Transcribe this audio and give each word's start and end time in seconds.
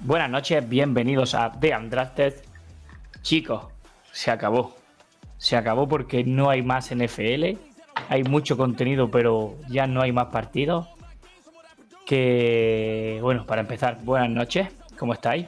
Buenas 0.00 0.30
noches, 0.30 0.66
bienvenidos 0.68 1.34
a 1.34 1.52
The 1.58 1.76
Undrafted. 1.76 2.34
Chicos, 3.22 3.66
se 4.12 4.30
acabó. 4.30 4.76
Se 5.38 5.56
acabó 5.56 5.88
porque 5.88 6.24
no 6.24 6.50
hay 6.50 6.62
más 6.62 6.90
NFL. 6.94 7.56
Hay 8.08 8.22
mucho 8.24 8.56
contenido, 8.56 9.10
pero 9.10 9.56
ya 9.68 9.86
no 9.86 10.00
hay 10.02 10.12
más 10.12 10.26
partidos. 10.26 10.86
Que, 12.06 13.18
bueno, 13.20 13.44
para 13.44 13.60
empezar, 13.60 13.98
buenas 14.02 14.30
noches. 14.30 14.68
¿Cómo 14.98 15.12
estáis? 15.12 15.46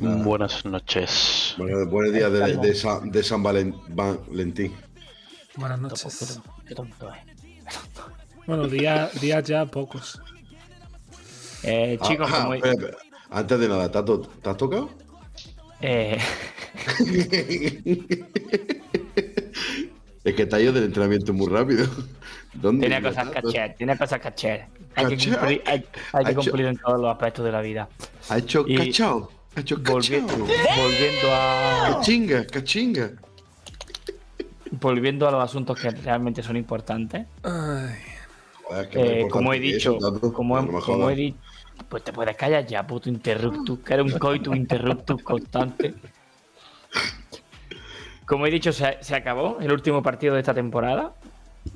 Buenas 0.00 0.64
noches. 0.64 1.54
Bueno, 1.56 1.86
buenos 1.86 2.12
días 2.12 2.32
de, 2.32 2.56
de 2.56 2.74
San, 2.74 3.10
de 3.10 3.22
San 3.22 3.42
Valen- 3.42 3.74
Valentín. 3.88 4.74
Buenas 5.56 5.78
Qué 5.78 5.82
noches. 5.84 6.18
tonto, 6.34 6.54
qué 6.66 6.74
tonto 6.74 7.12
es. 7.14 7.20
Bueno, 8.46 8.66
días, 8.66 9.18
días 9.20 9.44
ya 9.44 9.64
pocos. 9.64 10.20
Eh, 11.64 11.98
chicos, 12.02 12.28
Ah, 12.30 12.36
ah, 12.36 12.42
como- 12.42 12.54
espera, 12.54 12.74
espera. 12.74 12.96
Antes 13.30 13.58
de 13.58 13.68
nada, 13.68 13.90
¿te 13.90 13.98
has, 13.98 14.04
to- 14.04 14.20
te 14.20 14.50
has 14.50 14.56
tocado? 14.56 14.90
eh, 15.80 16.18
es 20.24 20.34
que 20.34 20.42
ido 20.60 20.72
del 20.72 20.84
entrenamiento 20.84 21.32
muy 21.32 21.48
rápido. 21.48 21.86
¿Dónde? 22.54 22.86
Tiene 22.86 23.02
cosas 23.02 23.28
caché, 23.30 23.74
tiene 23.76 23.98
cosas 23.98 24.20
caché. 24.20 24.66
Hay 24.94 25.06
que 25.06 25.16
cumplir, 25.16 25.38
hay, 25.42 25.62
hay 25.66 25.80
que 25.80 25.88
Ha 26.12 26.30
hecho- 26.30 26.40
cumplir 26.40 26.66
en 26.66 26.76
todos 26.78 27.00
los 27.00 27.10
aspectos 27.10 27.44
de 27.44 27.52
la 27.52 27.60
vida. 27.60 27.88
Ha 28.28 28.38
hecho 28.38 28.64
Y- 28.66 28.76
cachao. 28.76 29.30
Ha 29.56 29.60
hecho 29.60 29.76
Volvi- 29.78 30.20
cachao. 30.20 30.38
volviendo 30.38 31.28
a 31.34 31.96
Cachinga, 31.98 32.46
cachinga. 32.46 33.10
volviendo 34.80 35.28
a 35.28 35.32
los 35.32 35.42
asuntos 35.44 35.78
que 35.80 35.90
realmente 35.90 36.42
son 36.42 36.56
importantes. 36.56 37.26
Ay, 37.42 37.94
Joder, 38.64 38.88
que 38.88 39.22
más 39.24 39.30
como 39.32 39.52
he 39.52 39.60
dicho, 39.60 39.96
eso, 39.98 40.32
como, 40.32 40.58
he 41.10 41.14
dicho, 41.14 41.36
pues 41.88 42.02
te 42.02 42.12
puedes 42.12 42.36
callar 42.36 42.66
ya, 42.66 42.86
puto 42.86 43.08
interruptus, 43.08 43.80
que 43.80 43.94
eres 43.94 44.12
un 44.12 44.18
coitus 44.18 44.56
interruptus 44.56 45.22
constante. 45.22 45.94
Como 48.26 48.46
he 48.46 48.50
dicho, 48.50 48.72
se, 48.72 48.98
se 49.00 49.14
acabó 49.14 49.58
el 49.60 49.72
último 49.72 50.02
partido 50.02 50.34
de 50.34 50.40
esta 50.40 50.54
temporada 50.54 51.14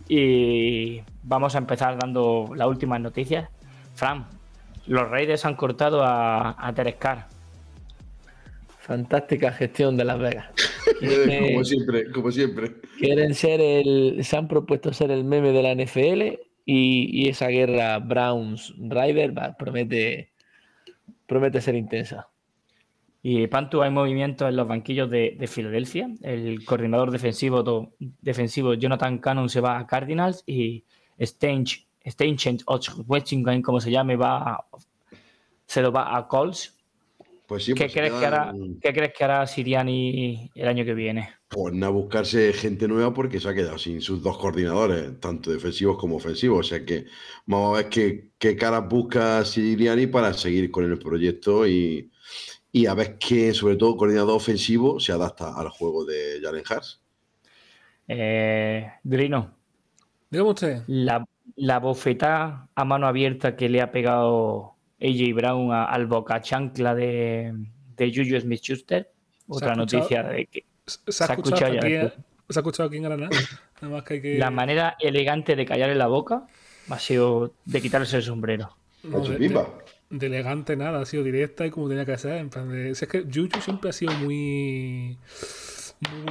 y 0.08 1.00
vamos 1.22 1.55
a 1.55 1.58
empezar 1.58 1.98
dando 1.98 2.50
las 2.55 2.66
últimas 2.66 3.00
noticias. 3.00 3.48
Fran, 3.94 4.27
los 4.86 5.08
Raiders 5.08 5.44
han 5.44 5.55
cortado 5.55 6.02
a, 6.02 6.56
a 6.58 6.72
Derek 6.72 6.98
Carr. 6.98 7.27
Fantástica 8.80 9.52
gestión 9.52 9.96
de 9.98 10.05
Las 10.05 10.18
Vegas. 10.18 10.46
Como 11.52 11.64
siempre, 11.64 12.10
como 12.10 12.33
siempre. 12.33 12.72
Quieren 12.98 13.34
ser 13.34 13.60
el. 13.60 14.24
Se 14.24 14.36
han 14.36 14.48
propuesto 14.48 14.92
ser 14.92 15.11
el 15.11 15.23
meme 15.23 15.52
de 15.52 15.62
la 15.62 15.74
NFL 15.74 16.48
y, 16.70 17.08
y 17.24 17.29
esa 17.30 17.48
guerra 17.48 17.98
Browns-Ryder 17.98 19.36
va, 19.36 19.56
promete, 19.56 20.33
promete 21.27 21.62
ser 21.62 21.74
intensa. 21.77 22.29
Y 23.23 23.46
Pantu, 23.46 23.83
hay 23.83 23.90
movimientos 23.90 24.46
en 24.51 24.56
los 24.56 24.68
banquillos 24.68 25.08
de, 25.08 25.34
de 25.39 25.46
Filadelfia. 25.46 26.11
El 26.23 26.64
coordinador 26.67 27.11
defensivo, 27.11 27.62
do- 27.62 27.95
defensivo 27.98 28.74
Jonathan 28.74 29.17
Cannon 29.18 29.48
se 29.48 29.62
va 29.62 29.79
a 29.79 29.86
Cardinals 29.86 30.45
y 30.46 30.84
Stange, 31.18 31.86
Stange 32.06 32.58
Westingham, 33.06 33.62
como 33.62 33.80
se 33.80 33.90
llame, 33.90 34.17
va 34.17 34.36
a- 34.42 34.64
se 35.64 35.80
lo 35.80 35.90
va 35.90 36.17
a 36.18 36.29
Colts. 36.29 36.77
Pues 37.46 37.64
sí, 37.64 37.73
¿Qué, 37.73 37.85
pues 37.85 37.92
crees 37.95 38.12
que 38.12 38.27
hará, 38.27 38.52
¿Qué 38.83 38.92
crees 38.92 39.12
que 39.17 39.24
hará 39.24 39.46
Siriani 39.46 40.50
el 40.55 40.68
año 40.68 40.85
que 40.85 40.92
viene? 40.92 41.30
Pues 41.48 41.73
nada, 41.73 41.91
buscarse 41.92 42.53
gente 42.53 42.86
nueva 42.89 43.14
porque 43.14 43.41
se 43.41 43.48
ha 43.48 43.55
quedado 43.55 43.79
sin 43.79 44.03
sus 44.03 44.23
dos 44.23 44.36
coordinadores, 44.36 45.19
tanto 45.19 45.51
defensivos 45.51 45.97
como 45.97 46.17
ofensivos. 46.17 46.67
O 46.67 46.69
sea 46.69 46.85
que 46.85 47.07
vamos 47.47 47.75
a 47.79 47.83
ver 47.83 47.89
qué, 47.91 48.31
qué 48.39 48.55
caras 48.55 48.86
busca 48.89 49.42
Siriani 49.47 50.07
para 50.09 50.35
seguir 50.35 50.70
con 50.70 50.85
el 50.85 50.98
proyecto 50.98 51.67
y, 51.67 52.11
y 52.70 52.85
a 52.86 52.92
ver 52.95 53.17
qué, 53.19 53.55
sobre 53.55 53.77
todo, 53.77 53.97
coordinador 53.97 54.36
ofensivo 54.36 55.01
se 55.01 55.13
adapta 55.13 55.55
al 55.59 55.70
juego 55.70 56.05
de 56.05 56.39
Jalen 56.42 56.64
Hurts. 56.70 57.01
Eh, 58.09 58.91
Drino, 59.03 59.55
dígame 60.30 60.51
usted. 60.51 60.83
la, 60.86 61.25
la 61.57 61.79
bofetada 61.79 62.69
a 62.75 62.85
mano 62.85 63.07
abierta 63.07 63.57
que 63.57 63.69
le 63.69 63.80
ha 63.83 63.91
pegado 63.91 64.77
AJ 65.01 65.35
Brown 65.35 65.73
a- 65.73 65.85
al 65.85 66.07
boca 66.07 66.41
chancla 66.42 66.95
de, 66.95 67.55
de 67.97 68.13
Juju 68.15 68.39
Smith 68.41 68.61
Schuster. 68.63 69.11
Otra 69.47 69.75
noticia 69.75 70.23
de 70.23 70.47
que 70.47 70.65
¿Se 70.88 71.24
ha 71.24 71.26
Se 71.26 71.32
ha 71.32 71.36
escuchado, 71.36 71.66
aquí, 71.78 71.92
ya, 71.92 72.08
¿Se 72.48 72.58
ha 72.58 72.60
escuchado 72.60 72.88
aquí 72.88 72.96
en 72.96 73.02
Granada? 73.04 73.30
Nada 73.80 73.94
más 73.94 74.04
que 74.04 74.14
hay 74.14 74.22
que. 74.22 74.38
la 74.38 74.50
manera 74.50 74.96
elegante 75.00 75.54
de 75.56 75.64
callarle 75.66 75.94
la 75.94 76.06
boca 76.06 76.46
ha 76.88 76.98
sido 76.98 77.52
de 77.64 77.80
quitarse 77.80 78.16
el 78.16 78.22
sombrero. 78.22 78.76
no, 79.02 79.20
de, 79.20 79.36
pipas. 79.36 79.66
de- 79.66 79.88
de 80.10 80.26
elegante 80.26 80.74
nada, 80.74 81.02
ha 81.02 81.04
sido 81.04 81.22
directa 81.22 81.66
y 81.66 81.70
como 81.70 81.86
tenía 81.88 82.06
que 82.06 82.16
ser. 82.16 82.38
En 82.38 82.48
plan 82.48 82.70
de, 82.70 82.94
si 82.94 83.04
es 83.04 83.10
que 83.10 83.22
Juju 83.24 83.60
siempre 83.60 83.90
ha 83.90 83.92
sido 83.92 84.12
muy. 84.14 85.18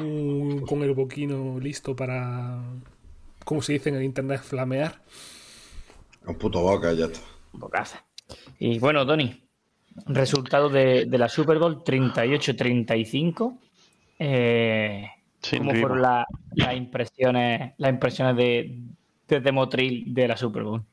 muy 0.02 0.62
con 0.62 0.82
el 0.84 0.94
boquino 0.94 1.60
listo 1.60 1.96
para. 1.96 2.60
Como 3.46 3.62
se 3.62 3.74
dice 3.74 3.90
en 3.90 3.96
el 3.96 4.04
internet, 4.04 4.42
flamear. 4.42 5.02
Un 6.26 6.36
puto 6.36 6.62
boca, 6.62 6.92
ya 6.94 7.06
está. 7.06 7.20
Bocaza. 7.54 8.04
Y 8.60 8.80
bueno, 8.80 9.06
Tony, 9.06 9.42
resultado 10.08 10.68
de, 10.70 11.06
de 11.06 11.18
la 11.18 11.30
Super 11.30 11.60
Bowl 11.60 11.84
38-35. 11.84 13.58
Eh, 14.20 15.08
¿Cómo 15.58 15.72
rima. 15.72 15.82
fueron 15.82 16.02
la- 16.02 16.26
las 16.56 16.76
impresiones, 16.76 17.74
las 17.78 17.92
impresiones 17.92 18.36
de, 18.36 18.82
de 19.40 19.52
Motril 19.52 20.14
de 20.14 20.28
la 20.28 20.38
Super 20.38 20.64
Bowl? 20.64 20.84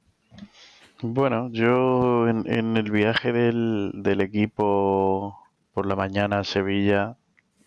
Bueno, 1.03 1.51
yo 1.53 2.29
en, 2.29 2.45
en 2.51 2.77
el 2.77 2.91
viaje 2.91 3.33
del, 3.33 3.91
del 3.95 4.21
equipo 4.21 5.39
por 5.73 5.87
la 5.87 5.97
mañana 5.97 6.41
a 6.41 6.45
Sevilla 6.45 7.17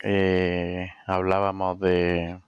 eh, 0.04 0.90
hablábamos 1.06 1.80
de, 1.80 2.40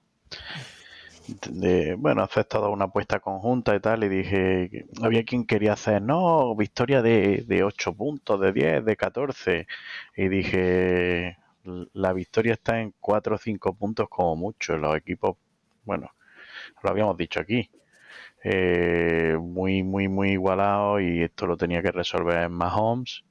de, 1.49 1.95
bueno, 1.95 2.23
hacer 2.23 2.45
toda 2.45 2.69
una 2.69 2.85
apuesta 2.85 3.19
conjunta 3.19 3.75
y 3.75 3.79
tal, 3.79 4.03
y 4.03 4.09
dije, 4.09 4.69
que 4.71 4.85
había 5.03 5.23
quien 5.23 5.45
quería 5.45 5.73
hacer, 5.73 6.01
no, 6.01 6.55
victoria 6.55 7.01
de, 7.01 7.43
de 7.47 7.63
8 7.63 7.93
puntos, 7.93 8.39
de 8.41 8.51
10, 8.53 8.85
de 8.85 8.95
14, 8.95 9.67
y 10.15 10.27
dije, 10.27 11.37
la 11.63 12.13
victoria 12.13 12.53
está 12.53 12.79
en 12.81 12.93
4 12.99 13.35
o 13.35 13.37
5 13.37 13.73
puntos 13.75 14.07
como 14.09 14.35
mucho, 14.35 14.77
los 14.77 14.95
equipos, 14.95 15.37
bueno, 15.83 16.11
lo 16.83 16.89
habíamos 16.89 17.17
dicho 17.17 17.39
aquí, 17.39 17.69
eh, 18.43 19.37
muy, 19.39 19.83
muy, 19.83 20.07
muy 20.07 20.31
igualado 20.31 20.99
y 20.99 21.23
esto 21.23 21.47
lo 21.47 21.57
tenía 21.57 21.81
que 21.81 21.91
resolver 21.91 22.49
Mahomes 22.49 23.23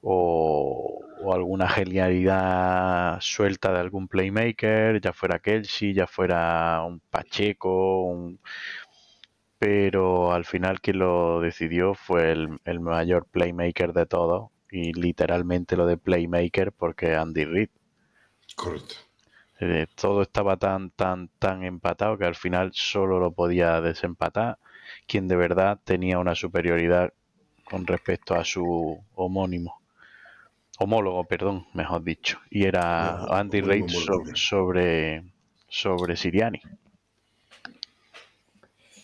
o, 0.00 1.00
o 1.22 1.34
alguna 1.34 1.68
genialidad 1.68 3.20
suelta 3.20 3.72
de 3.72 3.80
algún 3.80 4.08
playmaker, 4.08 5.00
ya 5.00 5.12
fuera 5.12 5.38
Kelsey, 5.38 5.94
ya 5.94 6.06
fuera 6.06 6.82
un 6.84 7.00
Pacheco, 7.10 8.32
pero 9.58 10.32
al 10.32 10.44
final 10.44 10.80
quien 10.80 10.98
lo 10.98 11.40
decidió 11.40 11.94
fue 11.94 12.32
el, 12.32 12.58
el 12.64 12.80
mayor 12.80 13.26
playmaker 13.26 13.92
de 13.92 14.06
todos 14.06 14.51
y 14.72 14.92
literalmente 14.94 15.76
lo 15.76 15.86
de 15.86 15.96
playmaker 15.98 16.72
porque 16.72 17.14
Andy 17.14 17.44
Reid. 17.44 17.68
Correcto. 18.56 18.94
Eh, 19.60 19.86
todo 19.94 20.22
estaba 20.22 20.56
tan, 20.56 20.90
tan, 20.90 21.28
tan 21.38 21.62
empatado 21.62 22.18
que 22.18 22.24
al 22.24 22.34
final 22.34 22.70
solo 22.74 23.20
lo 23.20 23.30
podía 23.32 23.80
desempatar 23.80 24.58
quien 25.06 25.28
de 25.28 25.36
verdad 25.36 25.78
tenía 25.84 26.18
una 26.18 26.34
superioridad 26.34 27.12
con 27.64 27.86
respecto 27.86 28.34
a 28.34 28.44
su 28.44 29.00
homónimo. 29.14 29.80
Homólogo, 30.78 31.24
perdón, 31.24 31.66
mejor 31.74 32.02
dicho. 32.02 32.40
Y 32.50 32.64
era 32.64 33.12
No, 33.18 33.32
Andy 33.34 33.60
Reid 33.60 33.86
sobre, 34.34 35.22
sobre 35.68 36.16
Siriani. 36.16 36.60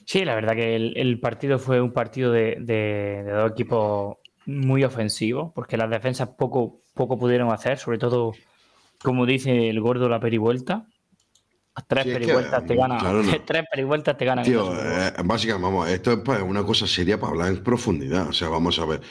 Sí, 0.04 0.24
la 0.24 0.34
verdad 0.34 0.54
que 0.54 0.74
el, 0.74 0.96
el 0.96 1.20
partido 1.20 1.58
fue 1.58 1.80
un 1.80 1.92
partido 1.92 2.32
de, 2.32 2.56
de- 2.60 3.22
de 3.24 3.30
dos 3.30 3.52
equipos 3.52 4.16
muy 4.48 4.82
ofensivo, 4.82 5.52
porque 5.54 5.76
las 5.76 5.90
defensas 5.90 6.30
poco, 6.30 6.80
poco 6.94 7.18
pudieron 7.18 7.52
hacer, 7.52 7.78
sobre 7.78 7.98
todo, 7.98 8.32
como 9.02 9.26
dice 9.26 9.68
el 9.68 9.78
gordo, 9.80 10.08
la 10.08 10.20
perivuelta. 10.20 10.86
Tres 11.86 12.04
Sí, 12.04 12.10
que, 12.10 12.18
perivueltas 12.18 12.66
te 12.66 12.74
ganan. 12.74 12.98
claro, 12.98 13.22
no. 13.22 13.32
Tres 13.46 13.64
perivueltas 13.70 14.16
te 14.16 14.24
ganan. 14.24 14.44
Tío, 14.44 14.72
eh, 14.74 15.12
básicamente, 15.22 15.64
vamos, 15.64 15.88
esto 15.90 16.12
es 16.12 16.42
una 16.42 16.64
cosa 16.64 16.86
seria 16.86 17.20
para 17.20 17.32
hablar 17.32 17.48
en 17.50 17.62
profundidad. 17.62 18.28
O 18.28 18.32
sea, 18.32 18.48
vamos 18.48 18.78
a 18.78 18.86
ver. 18.86 19.02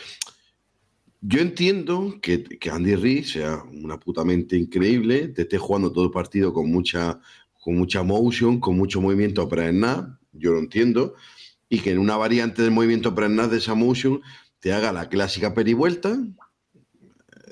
Yo 1.22 1.40
entiendo 1.40 2.16
que, 2.22 2.44
que 2.44 2.70
Andy 2.72 2.96
Reid 2.96 3.26
sea 3.26 3.64
una 3.72 4.00
puta 4.00 4.24
mente 4.26 4.58
increíble, 4.58 5.30
te 5.30 5.44
esté 5.44 5.60
jugando 5.60 5.92
todo 5.92 6.04
el 6.06 6.12
partido 6.12 6.52
con 6.52 6.70
mucha, 6.70 7.20
con 7.54 7.78
mucha 7.78 8.02
motion, 8.02 8.60
con 8.60 8.76
mucho 8.76 9.02
movimiento 9.02 9.48
pre-snap, 9.48 10.20
yo 10.34 10.52
lo 10.52 10.60
entiendo, 10.60 11.14
y 11.70 11.80
que 11.80 11.92
en 11.92 12.00
una 12.00 12.18
variante 12.18 12.64
del 12.64 12.72
movimiento 12.72 13.16
pre-snap 13.16 13.52
de 13.52 13.58
esa 13.58 13.76
motion 13.76 14.22
haga 14.74 14.92
la 14.92 15.10
clásica 15.10 15.54
perivuelta, 15.54 16.18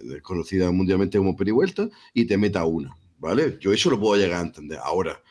eh, 0.03 0.21
conocida 0.21 0.71
mundialmente 0.71 1.17
como 1.17 1.35
perivuelta, 1.35 1.89
y 2.13 2.25
te 2.25 2.37
meta 2.37 2.65
una, 2.65 2.95
¿vale? 3.17 3.57
Yo 3.59 3.73
eso 3.73 3.89
lo 3.89 3.99
puedo 3.99 4.21
llegar 4.21 4.39
a 4.39 4.47
entender. 4.47 4.79
Ahora, 4.83 5.21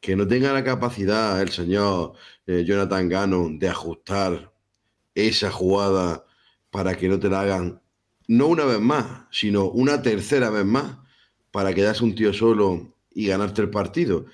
que 0.00 0.16
no 0.16 0.26
tenga 0.26 0.52
la 0.52 0.64
capacidad 0.64 1.40
el 1.42 1.50
señor 1.50 2.14
eh, 2.46 2.64
Jonathan 2.66 3.08
Gannon 3.08 3.58
de 3.58 3.68
ajustar 3.68 4.52
esa 5.14 5.50
jugada 5.50 6.24
para 6.70 6.96
que 6.96 7.08
no 7.08 7.18
te 7.18 7.28
la 7.28 7.42
hagan, 7.42 7.82
no 8.28 8.46
una 8.46 8.64
vez 8.64 8.80
más, 8.80 9.24
sino 9.30 9.66
una 9.70 10.00
tercera 10.00 10.50
vez 10.50 10.64
más, 10.64 10.96
para 11.50 11.74
quedarse 11.74 12.04
un 12.04 12.14
tío 12.14 12.32
solo 12.32 12.94
y 13.12 13.26
ganarte 13.26 13.60
el 13.60 13.70
partido. 13.70 14.26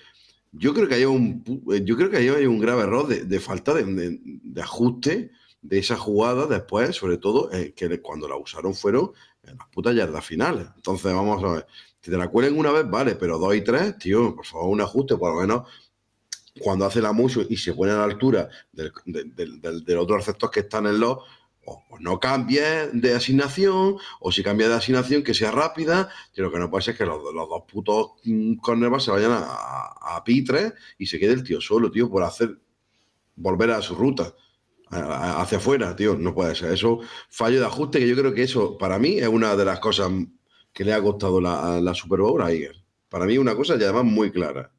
Yo 0.52 0.72
creo 0.74 0.86
que 0.86 0.94
hay 0.96 1.04
un, 1.04 1.42
eh, 1.72 1.82
yo 1.84 1.96
creo 1.96 2.10
que 2.10 2.18
hay 2.18 2.46
un 2.46 2.58
grave 2.58 2.82
error 2.82 3.08
de, 3.08 3.40
falta 3.40 3.74
de- 3.74 4.20
de 4.22 4.62
ajuste 4.62 5.30
de 5.62 5.78
esa 5.78 5.96
jugada 5.96 6.46
después, 6.46 6.94
sobre 6.96 7.18
todo, 7.18 7.50
eh, 7.52 7.72
que 7.74 8.00
cuando 8.00 8.28
la 8.28 8.36
usaron 8.36 8.74
fueron 8.74 9.12
en 9.42 9.56
las 9.58 9.68
putas 9.68 9.94
yardas 9.94 10.24
finales. 10.24 10.66
Entonces, 10.76 11.12
vamos 11.12 11.42
a 11.42 11.52
ver, 11.52 11.66
si 12.00 12.10
te 12.10 12.16
la 12.16 12.28
cuelen 12.28 12.58
una 12.58 12.70
vez, 12.72 12.88
vale, 12.88 13.14
pero 13.16 13.38
dos 13.38 13.54
y 13.54 13.62
tres, 13.62 13.98
tío, 13.98 14.34
por 14.36 14.46
favor, 14.46 14.68
un 14.68 14.80
ajuste, 14.80 15.16
por 15.16 15.34
lo 15.34 15.40
menos 15.40 15.68
cuando 16.60 16.86
hace 16.86 17.02
la 17.02 17.12
motion 17.12 17.46
y 17.50 17.56
se 17.56 17.74
pone 17.74 17.92
a 17.92 17.96
la 17.96 18.04
altura 18.04 18.48
del, 18.72 18.90
del, 19.04 19.60
del- 19.60 19.84
del- 19.84 19.98
otro 19.98 20.16
receptor 20.16 20.50
que 20.50 20.60
está 20.60 20.78
en 20.78 20.98
lock, 20.98 21.22
o, 21.66 21.82
o 21.90 21.98
no 21.98 22.18
cambie 22.20 22.62
de 22.92 23.14
asignación, 23.14 23.96
o 24.20 24.32
si 24.32 24.42
cambia 24.42 24.68
de 24.68 24.74
asignación, 24.76 25.22
que 25.22 25.34
sea 25.34 25.50
rápida. 25.50 26.08
Y 26.34 26.40
lo 26.40 26.50
que 26.50 26.58
no 26.58 26.70
puede 26.70 26.84
ser 26.84 26.92
es 26.94 26.98
que 26.98 27.06
los, 27.06 27.22
los 27.34 27.48
dos 27.48 27.62
putos 27.70 28.12
mm, 28.24 28.54
cornerbacks 28.56 29.04
se 29.04 29.10
vayan 29.10 29.32
a, 29.32 29.38
a, 29.40 30.16
a 30.16 30.24
pitre 30.24 30.72
y 30.96 31.06
se 31.06 31.18
quede 31.18 31.32
el 31.34 31.42
tío 31.44 31.60
solo, 31.60 31.90
tío, 31.90 32.08
por 32.08 32.22
hacer 32.22 32.58
volver 33.36 33.70
a 33.72 33.82
su 33.82 33.94
ruta. 33.94 34.32
Hacia 34.88 35.58
afuera, 35.58 35.96
tío, 35.96 36.16
no 36.16 36.34
puede 36.34 36.54
ser. 36.54 36.72
Eso, 36.72 37.00
fallo 37.28 37.60
de 37.60 37.66
ajuste, 37.66 37.98
que 37.98 38.08
yo 38.08 38.16
creo 38.16 38.32
que 38.32 38.42
eso, 38.42 38.78
para 38.78 38.98
mí, 38.98 39.18
es 39.18 39.28
una 39.28 39.56
de 39.56 39.64
las 39.64 39.80
cosas 39.80 40.10
que 40.72 40.84
le 40.84 40.92
ha 40.92 41.02
costado 41.02 41.40
la, 41.40 41.80
la 41.80 41.94
Super 41.94 42.20
Bowl 42.20 42.42
a 42.42 42.52
Iger. 42.52 42.76
Para 43.08 43.24
mí, 43.24 43.38
una 43.38 43.56
cosa 43.56 43.74
y 43.74 43.82
además 43.82 44.04
muy 44.04 44.30
clara. 44.30 44.70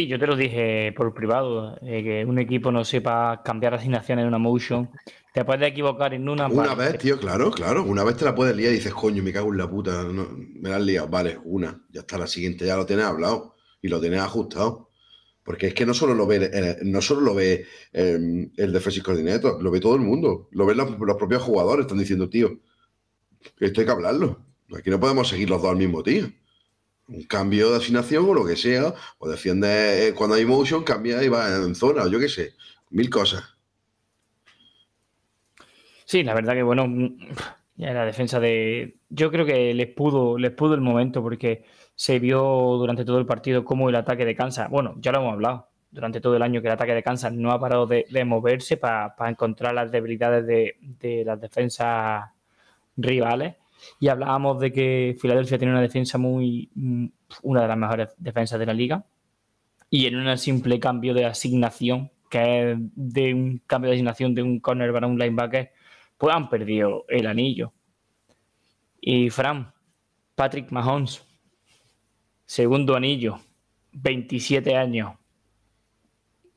Y 0.00 0.06
yo 0.06 0.16
te 0.16 0.28
lo 0.28 0.36
dije 0.36 0.92
por 0.96 1.12
privado, 1.12 1.76
eh, 1.82 2.04
que 2.04 2.24
un 2.24 2.38
equipo 2.38 2.70
no 2.70 2.84
sepa 2.84 3.42
cambiar 3.44 3.74
asignaciones 3.74 4.22
en 4.22 4.28
una 4.28 4.38
motion, 4.38 4.88
te 5.34 5.44
puedes 5.44 5.68
equivocar 5.68 6.14
en 6.14 6.28
una. 6.28 6.46
Una 6.46 6.76
vez, 6.76 6.98
tío, 6.98 7.18
claro, 7.18 7.50
claro. 7.50 7.82
Una 7.82 8.04
vez 8.04 8.16
te 8.16 8.24
la 8.24 8.32
puedes 8.32 8.54
liar 8.54 8.70
y 8.70 8.76
dices, 8.76 8.94
coño, 8.94 9.24
me 9.24 9.32
cago 9.32 9.50
en 9.50 9.58
la 9.58 9.68
puta. 9.68 10.04
no, 10.04 10.28
me 10.36 10.68
la 10.68 10.76
has 10.76 10.82
liado. 10.82 11.08
Vale, 11.08 11.40
una. 11.42 11.84
Ya 11.90 12.02
está, 12.02 12.16
la 12.16 12.28
siguiente 12.28 12.64
ya 12.64 12.76
lo 12.76 12.86
tienes 12.86 13.06
hablado 13.06 13.56
y 13.82 13.88
lo 13.88 14.00
tienes 14.00 14.20
ajustado. 14.20 14.87
Porque 15.48 15.68
es 15.68 15.72
que 15.74 15.86
no 15.86 15.94
solo 15.94 16.12
lo 16.12 16.26
ve, 16.26 16.50
eh, 16.52 16.76
no 16.82 17.00
solo 17.00 17.22
lo 17.22 17.34
ve 17.34 17.64
eh, 17.94 18.50
el 18.54 18.70
defensive 18.70 19.02
coordinator, 19.02 19.62
lo 19.62 19.70
ve 19.70 19.80
todo 19.80 19.94
el 19.94 20.02
mundo. 20.02 20.50
Lo 20.50 20.66
ven 20.66 20.76
los, 20.76 20.90
los 21.00 21.16
propios 21.16 21.42
jugadores. 21.42 21.86
Están 21.86 21.98
diciendo, 21.98 22.28
tío, 22.28 22.60
esto 23.58 23.80
hay 23.80 23.86
que 23.86 23.90
hablarlo. 23.90 24.44
Aquí 24.76 24.90
no 24.90 25.00
podemos 25.00 25.26
seguir 25.26 25.48
los 25.48 25.62
dos 25.62 25.70
al 25.70 25.78
mismo 25.78 26.02
tío. 26.02 26.26
Un 27.06 27.22
cambio 27.22 27.70
de 27.70 27.78
asignación 27.78 28.28
o 28.28 28.34
lo 28.34 28.44
que 28.44 28.56
sea. 28.56 28.92
O 29.16 29.26
defiende 29.26 30.08
eh, 30.08 30.12
cuando 30.12 30.36
hay 30.36 30.44
motion, 30.44 30.84
cambia 30.84 31.24
y 31.24 31.28
va 31.30 31.56
en 31.56 31.74
zona, 31.74 32.02
o 32.02 32.08
yo 32.08 32.20
qué 32.20 32.28
sé. 32.28 32.52
Mil 32.90 33.08
cosas. 33.08 33.42
Sí, 36.04 36.24
la 36.24 36.34
verdad 36.34 36.52
que 36.52 36.62
bueno, 36.62 36.86
mm, 36.86 37.16
ya 37.76 37.94
la 37.94 38.04
defensa 38.04 38.38
de. 38.38 38.98
Yo 39.08 39.30
creo 39.30 39.46
que 39.46 39.72
les 39.72 39.88
pudo, 39.94 40.36
les 40.36 40.50
pudo 40.50 40.74
el 40.74 40.82
momento 40.82 41.22
porque 41.22 41.64
se 41.98 42.20
vio 42.20 42.40
durante 42.78 43.04
todo 43.04 43.18
el 43.18 43.26
partido 43.26 43.64
cómo 43.64 43.88
el 43.88 43.96
ataque 43.96 44.24
de 44.24 44.36
Kansas, 44.36 44.70
bueno, 44.70 44.94
ya 45.00 45.10
lo 45.10 45.18
hemos 45.18 45.32
hablado 45.32 45.66
durante 45.90 46.20
todo 46.20 46.36
el 46.36 46.42
año 46.42 46.60
que 46.60 46.68
el 46.68 46.74
ataque 46.74 46.94
de 46.94 47.02
Kansas 47.02 47.32
no 47.32 47.50
ha 47.50 47.58
parado 47.58 47.86
de, 47.86 48.06
de 48.08 48.24
moverse 48.24 48.76
para 48.76 49.12
encontrar 49.28 49.74
las 49.74 49.90
debilidades 49.90 50.46
de, 50.46 50.76
de 50.80 51.24
las 51.24 51.40
defensas 51.40 52.30
rivales. 52.96 53.56
Y 53.98 54.06
hablábamos 54.06 54.60
de 54.60 54.72
que 54.72 55.16
Filadelfia 55.20 55.58
tiene 55.58 55.72
una 55.72 55.82
defensa 55.82 56.18
muy. 56.18 56.70
mm, 56.72 57.06
una 57.42 57.62
de 57.62 57.68
las 57.68 57.76
mejores 57.76 58.08
defensas 58.16 58.60
de 58.60 58.66
la 58.66 58.74
liga. 58.74 59.04
Y 59.90 60.06
en 60.06 60.16
un 60.16 60.38
simple 60.38 60.78
cambio 60.78 61.14
de 61.14 61.24
asignación, 61.24 62.12
que 62.30 62.72
es 62.72 62.78
de 62.94 63.34
un 63.34 63.60
cambio 63.66 63.90
de 63.90 63.96
asignación 63.96 64.36
de 64.36 64.42
un 64.44 64.60
corner 64.60 64.92
para 64.92 65.08
un 65.08 65.18
linebacker, 65.18 65.72
pues 66.16 66.32
han 66.32 66.48
perdido 66.48 67.06
el 67.08 67.26
anillo. 67.26 67.72
Y 69.00 69.30
Fran, 69.30 69.72
Patrick 70.36 70.70
Mahomes, 70.70 71.27
segundo 72.48 72.96
anillo, 72.96 73.40
27 73.92 74.74
años, 74.74 75.12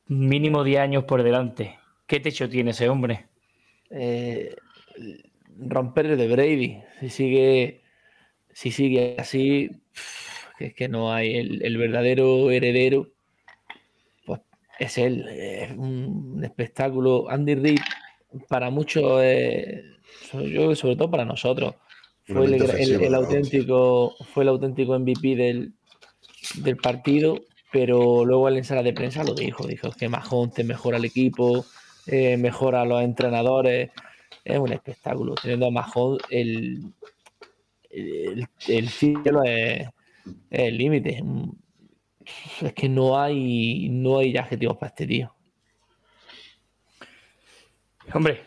mínimo 0.07 0.63
10 0.63 0.79
años 0.79 1.03
por 1.03 1.21
delante. 1.21 1.77
¿Qué 2.07 2.19
techo 2.19 2.49
tiene 2.49 2.71
ese 2.71 2.89
hombre? 2.89 3.27
eh, 3.91 4.55
romper 5.57 6.07
el 6.07 6.17
de 6.17 6.27
Brady. 6.27 6.77
Si 7.01 7.09
sigue, 7.09 7.81
si 8.53 8.71
sigue 8.71 9.15
así, 9.19 9.69
que 10.57 10.67
es 10.67 10.73
que 10.73 10.87
no 10.87 11.13
hay 11.13 11.35
el, 11.35 11.63
el 11.63 11.77
verdadero 11.77 12.49
heredero, 12.49 13.09
pues 14.25 14.41
es 14.79 14.97
él. 14.97 15.27
Es 15.27 15.71
un 15.77 16.41
espectáculo. 16.43 17.29
Andy 17.29 17.55
Reid, 17.55 17.79
para 18.47 18.69
muchos, 18.69 19.21
eh, 19.23 19.83
yo 20.33 20.39
creo 20.39 20.69
que 20.69 20.75
sobre 20.75 20.95
todo 20.95 21.11
para 21.11 21.25
nosotros, 21.25 21.75
fue 22.23 22.45
el, 22.45 23.13
auténtico, 23.13 24.15
fue 24.33 24.43
el 24.43 24.49
auténtico 24.49 24.97
MVP 24.97 25.35
del, 25.35 25.73
del 26.55 26.77
partido, 26.77 27.39
pero 27.71 28.25
luego 28.25 28.47
él 28.47 28.57
en 28.57 28.63
sala 28.63 28.83
de 28.83 28.93
prensa 28.93 29.23
lo 29.23 29.33
dijo, 29.33 29.65
dijo 29.65 29.91
que 29.91 30.09
Mahomes 30.09 30.53
te 30.53 30.63
mejora 30.63 30.97
el 30.97 31.05
equipo, 31.05 31.65
eh, 32.07 32.37
mejora 32.37 32.81
a 32.81 32.85
los 32.85 33.01
entrenadores, 33.01 33.91
es 34.43 34.57
un 34.57 34.73
espectáculo. 34.73 35.35
Teniendo 35.35 35.67
a 35.67 35.71
Mahomes, 35.71 36.21
el, 36.29 36.93
el, 37.89 38.47
el 38.67 38.89
cielo 38.89 39.43
es, 39.43 39.87
es 40.49 40.59
el 40.59 40.77
límite. 40.77 41.23
Es 42.61 42.73
que 42.73 42.89
no 42.89 43.19
hay, 43.19 43.89
no 43.89 44.19
hay 44.19 44.35
adjetivos 44.37 44.77
para 44.77 44.89
este 44.89 45.07
tío. 45.07 45.33
Hombre, 48.13 48.41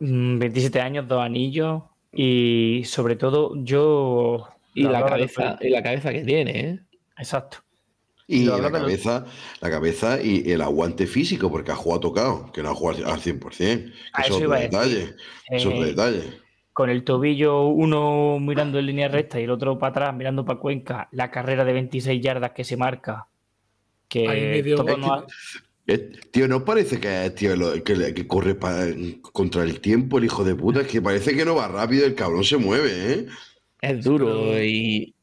mm, 0.00 0.38
27 0.38 0.80
años, 0.80 1.08
dos 1.08 1.22
anillos 1.22 1.82
y 2.12 2.82
sobre 2.84 3.16
todo 3.16 3.52
yo... 3.62 4.48
Y 4.74 4.82
la 4.82 5.06
cabeza, 5.06 5.58
y 5.60 5.70
la 5.70 5.82
cabeza 5.82 6.12
que 6.12 6.22
tiene, 6.22 6.60
¿eh? 6.60 6.80
Exacto. 7.18 7.58
Y 8.28 8.44
la 8.46 8.72
cabeza, 8.72 9.24
la 9.60 9.70
cabeza 9.70 10.20
y 10.20 10.50
el 10.50 10.60
aguante 10.60 11.06
físico, 11.06 11.48
porque 11.50 11.70
ha 11.70 11.76
jugado 11.76 12.00
tocado, 12.00 12.50
que 12.52 12.60
no 12.62 12.70
ha 12.70 12.74
jugado 12.74 13.06
al 13.06 13.20
100%. 13.20 13.38
Que 13.58 13.92
A 14.12 14.22
eso 14.22 14.34
es 14.36 14.42
iba 14.42 14.56
otro 14.56 14.62
detalle. 14.68 15.02
Eso 15.02 15.16
es 15.50 15.66
otro 15.66 15.84
Eh, 15.84 15.86
detalle. 15.86 16.22
con 16.72 16.90
el 16.90 17.04
tobillo 17.04 17.68
uno 17.68 18.38
mirando 18.40 18.78
en 18.80 18.86
línea 18.86 19.08
recta 19.08 19.40
y 19.40 19.44
el 19.44 19.50
otro 19.50 19.78
para 19.78 19.90
atrás 19.90 20.14
mirando 20.16 20.44
para 20.44 20.58
Cuenca, 20.58 21.08
la 21.12 21.30
carrera 21.30 21.64
de 21.64 21.72
26 21.72 22.20
yardas 22.20 22.50
que 22.50 22.64
se 22.64 22.76
marca, 22.76 23.28
que 24.08 24.28
Ahí 24.28 24.40
medio- 24.42 24.76
todo 24.76 24.88
Es 24.90 24.98
no 24.98 25.14
ha- 25.14 25.26
Eh, 25.88 26.10
tío, 26.32 26.48
¿no 26.48 26.64
parece 26.64 26.98
que, 26.98 27.30
tío, 27.30 27.54
lo- 27.54 27.82
que, 27.84 28.12
que 28.12 28.26
corre 28.26 28.56
pa- 28.56 28.86
contra 29.32 29.62
el 29.62 29.80
tiempo 29.80 30.18
el 30.18 30.24
hijo 30.24 30.42
de 30.42 30.56
puta? 30.56 30.80
Es 30.80 30.88
que 30.88 31.00
parece 31.00 31.36
que 31.36 31.44
no 31.44 31.54
va 31.54 31.68
rápido, 31.68 32.04
el 32.06 32.16
cabrón 32.16 32.42
se 32.42 32.56
mueve, 32.56 32.90
¿eh? 33.12 33.26
Es 33.80 34.02
duro 34.04 34.60
y 34.60 35.14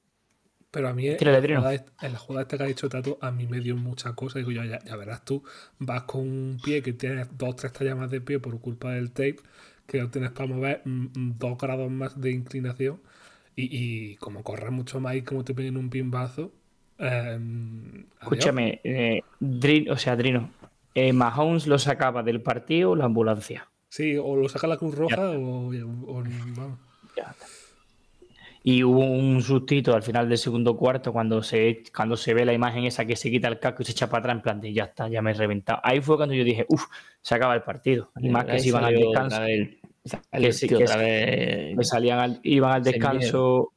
Pero 0.74 0.90
a 0.90 0.94
mí 0.94 1.08
en 1.08 1.18
la, 1.32 1.40
jugada, 1.60 1.86
en 2.02 2.14
la 2.14 2.18
jugada 2.18 2.42
esta 2.42 2.58
que 2.58 2.64
ha 2.64 2.68
dicho 2.68 2.90
Tato, 2.90 3.20
a 3.22 3.30
mí 3.30 3.46
me 3.46 3.60
dio 3.60 3.78
muchas 3.78 4.14
cosas. 4.14 4.38
Digo 4.40 4.50
yo, 4.52 4.64
ya, 4.64 4.84
ya 4.84 4.96
verás 4.96 5.24
tú, 5.24 5.44
vas 5.78 6.04
con 6.04 6.22
un 6.22 6.58
pie 6.64 6.82
que 6.82 6.94
tienes 6.94 7.28
dos 7.38 7.56
tres 7.58 7.72
tallas 7.74 7.96
más 7.96 8.10
de 8.10 8.20
pie 8.22 8.40
por 8.40 8.60
culpa 8.60 8.92
del 8.94 9.12
tape, 9.12 9.36
que 9.86 10.00
lo 10.00 10.10
tienes 10.10 10.32
para 10.32 10.48
mover 10.48 10.82
mm, 10.84 11.06
mm, 11.14 11.38
dos 11.38 11.58
grados 11.60 11.92
más 11.92 12.20
de 12.20 12.32
inclinación. 12.32 13.00
Y, 13.56 13.70
y 13.72 14.16
como 14.16 14.42
corres 14.42 14.72
mucho 14.72 15.00
más 15.00 15.16
y 15.16 15.22
como 15.22 15.44
te 15.44 15.54
peguen 15.54 15.78
un 15.78 15.92
pimbazo. 15.92 16.52
eh, 16.98 17.38
adiós. 17.38 18.06
Escúchame, 18.22 18.82
eh, 18.84 19.22
Dri- 19.40 19.88
o 19.92 19.98
sea, 19.98 20.16
Drino, 20.16 20.50
eh, 20.96 21.14
Mahomes 21.14 21.68
lo 21.68 21.78
sacaba 21.78 22.24
del 22.24 22.42
partido 22.42 22.92
o 22.92 22.96
la 22.96 23.06
ambulancia. 23.06 23.68
Sí, 23.90 24.18
o 24.18 24.36
lo 24.36 24.50
saca 24.50 24.66
la 24.66 24.78
Cruz 24.78 24.96
Roja 24.96 25.30
o, 25.30 25.68
o- 25.68 26.24
vamos. 26.56 26.80
Ya. 27.16 27.36
Y 28.66 28.82
hubo 28.84 29.02
un 29.02 29.42
sustito 29.42 29.94
al 29.94 30.04
final 30.04 30.30
del 30.30 30.38
segundo 30.38 30.78
cuarto 30.78 31.12
cuando 31.12 31.44
se, 31.44 31.84
cuando 31.94 32.16
se 32.16 32.34
ve 32.34 32.46
la 32.46 32.54
imagen 32.54 32.86
esa 32.86 33.04
que 33.06 33.18
se 33.18 33.30
quita 33.30 33.50
el 33.50 33.60
casco 33.60 33.82
y 33.82 33.86
se 33.86 33.92
echa 33.92 34.08
para 34.10 34.20
atrás 34.22 34.36
en 34.38 34.42
plan 34.42 34.62
de 34.62 34.72
ya 34.72 34.86
está, 34.86 35.10
ya 35.10 35.22
me 35.22 35.32
he 35.32 35.34
reventado. 35.34 35.82
Ahí 35.84 36.00
fue 36.00 36.16
cuando 36.16 36.34
yo 36.34 36.46
dije, 36.46 36.66
uff, 36.70 36.86
se 37.22 37.36
acaba 37.36 37.56
el 37.56 37.64
partido. 37.64 38.12
Y 38.22 38.30
más 38.30 38.46
que 38.46 38.60
se 38.60 38.70
iban 38.70 38.84
al 38.86 38.94
descanso. 39.12 39.36
vez- 39.42 40.60
que 40.62 40.78
que 40.78 40.86
que 41.78 41.84
salían 41.84 42.20
al- 42.20 42.40
iban 42.44 42.72
al 42.72 42.84
descanso, 43.20 43.74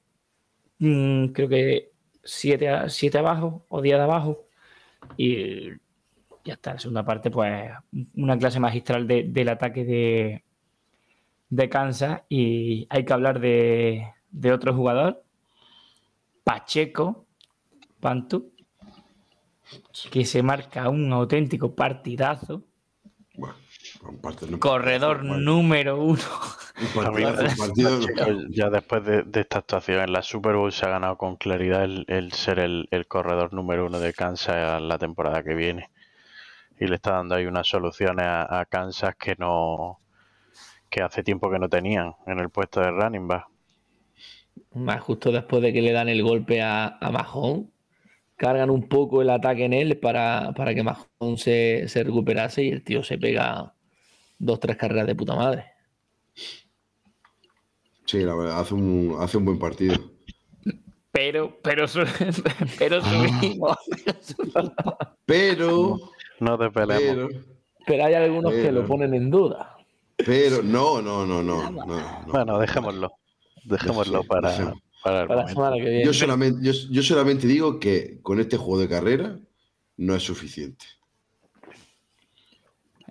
mm, 0.79 1.27
creo 1.27 1.49
que 1.49 1.91
siete, 2.23 2.69
a- 2.69 2.89
siete 2.89 3.19
abajo 3.19 3.65
o 3.69 3.81
10 3.83 3.97
de 3.97 4.03
abajo. 4.05 4.45
Y 5.17 5.69
ya 6.45 6.55
está, 6.55 6.75
la 6.75 6.79
segunda 6.79 7.05
parte, 7.05 7.31
pues 7.31 7.71
una 8.15 8.39
clase 8.39 8.61
magistral 8.61 9.07
de- 9.09 9.25
del 9.25 9.49
ataque 9.49 9.85
de, 9.85 10.45
de 11.49 11.69
Kansas. 11.69 12.23
Y 12.29 12.87
hay 12.89 13.05
que 13.05 13.13
hablar 13.13 13.41
de, 13.41 14.07
de 14.37 14.53
otro 14.53 14.75
jugador, 14.75 15.23
Pacheco, 16.45 17.25
Pantu, 18.01 18.53
que 20.11 20.25
se 20.27 20.43
marca 20.43 20.89
un 20.91 21.11
auténtico 21.13 21.75
partidazo. 21.75 22.63
Bueno, 23.35 23.55
un 24.03 24.59
Corredor 24.59 25.17
partidazo, 25.19 25.41
número 25.41 26.03
uno. 26.03 26.21
un 26.81 27.03
partidazo, 27.05 27.43
un 27.45 27.57
partido- 27.57 28.01
Pacheco, 28.01 28.41
ya 28.51 28.69
después 28.71 29.05
de, 29.05 29.23
de 29.23 29.41
esta 29.41 29.59
actuación 29.59 30.01
en 30.03 30.13
la 30.13 30.23
Super 30.23 30.55
Bowl 30.57 30.71
se 30.71 30.85
ha 30.87 30.91
ganado 30.91 31.17
con 31.17 31.37
claridad 31.37 31.85
el, 31.85 32.05
el 32.09 32.33
ser 32.33 32.59
el, 32.59 32.89
el 32.91 33.07
corredor 33.07 33.55
número 33.55 33.87
uno 33.87 33.99
de 33.99 34.13
Kansas 34.13 34.81
la 34.83 34.99
temporada 34.99 35.43
que 35.43 35.55
viene. 35.55 35.91
Y 36.79 36.87
le 36.87 36.97
está 36.97 37.13
dando 37.13 37.35
ahí 37.35 37.47
unas 37.47 37.67
soluciones 37.67 38.27
a, 38.27 38.61
a 38.61 38.67
Kansas 38.67 39.17
que 39.17 39.35
no 39.39 39.99
que 40.91 41.01
hace 41.03 41.23
tiempo 41.23 41.51
que 41.51 41.59
no 41.59 41.69
tenían 41.69 42.15
en 42.27 42.39
el 42.39 42.51
puesto 42.51 42.81
de 42.81 42.91
running 42.91 43.27
back. 43.27 43.47
Más 44.77 45.01
justo 45.01 45.33
después 45.33 45.63
de 45.63 45.73
que 45.73 45.81
le 45.81 45.93
dan 45.93 46.09
el 46.09 46.23
golpe 46.23 46.61
a, 46.61 46.99
a 47.01 47.11
Mahón, 47.11 47.71
cargan 48.37 48.69
un 48.69 48.89
poco 48.89 49.23
el 49.23 49.31
ataque 49.31 49.65
en 49.65 49.73
él 49.73 49.99
para, 49.99 50.53
para 50.55 50.75
que 50.75 50.83
Mahón 50.83 51.39
se, 51.39 51.89
se 51.89 52.05
recuperase 52.05 52.63
y 52.65 52.69
el 52.69 52.85
tío 52.85 53.03
se 53.03 53.17
pega 53.17 53.73
dos, 54.39 54.61
tres 54.61 54.77
carreras 54.77 55.07
de 55.07 55.15
puta 55.15 55.35
madre. 55.35 55.65
Sí, 58.05 58.21
la 58.23 58.35
verdad, 58.35 58.61
hace 58.61 58.75
un, 58.75 59.17
hace 59.19 59.39
un 59.39 59.47
buen 59.47 59.59
partido. 59.59 59.97
Pero, 61.11 61.59
pero, 61.63 61.89
su- 61.89 62.05
pero 62.79 63.03
subimos. 63.03 63.79
Pero, 65.25 65.99
No 66.41 66.59
te 66.59 66.71
peleemos. 66.71 67.29
pero, 67.33 67.45
Pero 67.87 68.05
hay 68.05 68.15
algunos 68.15 68.53
que 68.53 68.71
lo 68.71 68.87
ponen 68.87 69.15
en 69.15 69.31
duda. 69.31 69.77
pero, 70.19 70.63
no, 70.63 71.01
no, 71.01 71.25
no, 71.27 71.43
no. 71.43 71.71
no, 71.71 71.87
no. 71.87 72.25
Bueno, 72.27 72.59
dejémoslo. 72.59 73.11
Dejémoslo 73.67 74.23
Sí, 74.23 74.29
para, 74.29 74.75
para 75.03 75.23
el 75.23 75.29
Para 75.29 75.43
la 75.43 75.49
semana 75.49 75.77
que 75.77 75.83
viene. 75.83 76.05
Yo 76.05 76.13
solamente, 76.13 76.61
yo, 76.63 76.73
yo 76.91 77.03
solamente 77.03 77.47
digo 77.47 77.79
que 77.81 78.19
con 78.23 78.41
este 78.41 78.57
juego 78.57 78.81
de 78.81 78.89
carrera 78.89 79.39
no 79.97 80.15
es 80.15 80.23
suficiente. 80.23 80.85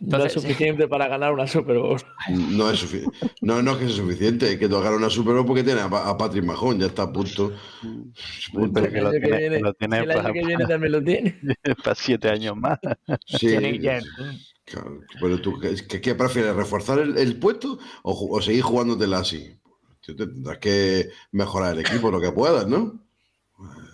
no 0.02 0.24
es 0.26 0.34
suficiente 0.34 0.88
para 0.88 1.08
ganar 1.08 1.34
una 1.34 1.48
Super 1.48 1.78
Bowl. 1.78 2.00
No 2.30 2.70
es 2.70 2.80
suficiente. 2.80 3.18
No, 3.42 3.62
no 3.64 3.72
es 3.72 3.78
que 3.78 3.88
sea 3.88 3.96
suficiente, 3.96 4.52
es 4.52 4.58
que 4.60 4.68
tú 4.68 4.76
hagas 4.76 4.94
una 4.94 5.10
Super 5.10 5.34
Bowl 5.36 5.46
porque 5.46 5.64
tiene 5.64 5.82
a, 5.82 5.90
Pa- 5.90 6.10
a 6.10 6.18
Patrick 6.18 6.44
Mahon, 6.44 6.80
ya 6.80 6.88
está 6.88 7.04
a 7.04 7.14
punto. 7.14 7.54
Que 7.82 8.60
el 8.60 9.04
lo 9.04 9.10
año 9.10 9.12
que 9.12 9.20
tiene- 9.22 9.38
viene, 9.40 9.60
lo 9.62 9.74
tiene 9.74 9.98
el 10.00 10.12
año 10.12 10.22
para- 10.22 10.34
que 10.34 10.46
viene 10.46 10.66
también 10.66 10.92
lo 10.92 11.04
tiene. 11.04 11.40
para 11.84 11.96
siete 11.96 12.30
años 12.30 12.56
más. 12.58 12.78
Sí, 13.26 13.48
claro. 14.66 15.00
pero 15.22 15.40
tú, 15.42 15.60
¿qué, 15.60 16.16
prefieres? 16.16 16.56
¿Reforzar 16.56 17.00
el, 17.00 17.18
el 17.18 17.38
puesto 17.40 17.80
o, 18.04 18.36
o 18.38 18.42
seguir 18.42 18.62
jugándotela 18.64 19.20
así? 19.20 19.56
Tú 20.06 20.16
te- 20.16 20.28
Tendrás 20.28 20.58
que 20.60 21.10
mejorar 21.32 21.74
el 21.74 21.80
equipo 21.80 22.12
lo 22.12 22.22
que 22.22 22.32
puedas, 22.32 22.68
¿no? 22.68 23.00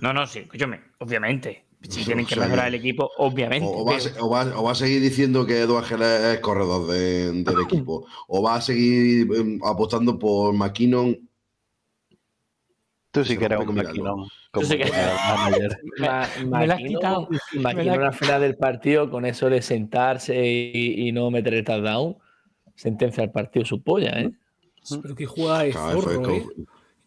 No, 0.01 0.13
no, 0.13 0.25
sí, 0.27 0.39
escúchame, 0.39 0.81
obviamente. 0.99 1.65
Si 1.87 2.03
tienen 2.05 2.25
que 2.25 2.35
sea, 2.35 2.43
mejorar 2.43 2.67
el 2.67 2.75
equipo, 2.75 3.09
obviamente. 3.17 3.67
O, 3.67 3.83
vas, 3.85 4.07
pero- 4.07 4.25
o 4.25 4.29
vas 4.29 4.81
a 4.81 4.85
seguir 4.85 5.01
diciendo 5.01 5.45
que 5.45 5.61
Edu 5.61 5.77
Ángel 5.77 6.01
es 6.03 6.39
corredor 6.39 6.87
de- 6.87 7.31
del 7.31 7.45
equipo. 7.87 8.05
O 8.27 8.41
vas 8.41 8.59
a 8.59 8.61
seguir 8.61 9.27
em, 9.35 9.59
apostando 9.63 10.19
por 10.19 10.53
McKinnon. 10.53 11.17
Tú 13.11 13.25
sí 13.25 13.37
que 13.37 13.45
eres 13.45 13.59
un 13.59 13.67
sí 14.63 14.77
que- 14.77 14.91
manager. 14.91 15.77
Ma- 15.99 16.27
me 16.59 16.67
la 16.67 16.73
has 16.75 16.81
quitado. 16.81 17.27
La- 17.53 18.07
al 18.07 18.13
final 18.13 18.41
del 18.41 18.55
partido, 18.57 19.09
con 19.09 19.25
eso 19.25 19.49
de 19.49 19.61
sentarse 19.61 20.35
y, 20.45 21.07
y 21.07 21.11
no 21.11 21.29
meter 21.31 21.53
el 21.55 21.63
touchdown, 21.65 22.15
sentencia 22.75 23.23
al 23.23 23.31
partido 23.31 23.65
su 23.65 23.81
polla, 23.83 24.19
¿eh? 24.19 24.31
Pero 25.01 25.15
que 25.15 25.25
juega 25.25 25.63
de 25.63 25.71
Claro, 25.71 26.01
fue 26.01 26.13
zorro, 26.15 26.23
como- 26.23 26.35
¿eh? 26.37 26.45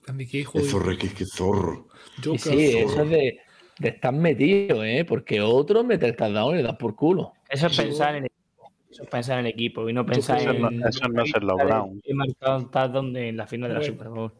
También 0.06 0.28
que 0.30 0.38
hijo 0.38 0.58
Es 0.58 0.64
de 0.64 0.70
zorro, 0.70 0.98
que, 0.98 1.08
que 1.08 1.24
zorro. 1.24 1.88
sí, 2.22 2.38
zorro. 2.38 2.58
eso 2.60 3.02
es 3.04 3.10
de, 3.10 3.38
de 3.78 3.88
estar 3.88 4.12
metido, 4.12 4.84
¿eh? 4.84 5.04
Porque 5.04 5.40
otro 5.40 5.82
mete 5.82 6.06
el 6.06 6.14
touchdown 6.16 6.54
y 6.54 6.56
le 6.58 6.62
da 6.62 6.76
por 6.76 6.94
culo. 6.94 7.32
Eso 7.48 7.66
es 7.68 7.76
pensar 7.76 8.10
en 8.16 8.24
el 8.24 8.26
equipo. 8.26 8.70
Eso 8.90 9.02
es 9.02 9.08
pensar 9.08 9.38
en 9.40 9.46
el 9.46 9.52
equipo 9.52 9.88
y 9.88 9.92
no 9.92 10.04
pensar 10.04 10.38
Eso 10.40 10.50
en. 10.50 10.60
no, 10.78 10.88
eso 10.88 11.08
no 11.08 11.22
es 11.22 11.30
ser 11.30 11.42
los 11.42 11.56
Brown. 11.56 12.00
He 12.04 12.14
marcado 12.14 12.58
un 12.58 12.70
touchdown 12.70 13.16
en 13.16 13.36
la 13.36 13.46
final 13.46 13.70
de 13.70 13.78
la. 13.78 13.84
Super 13.84 14.08
Bowl. 14.08 14.32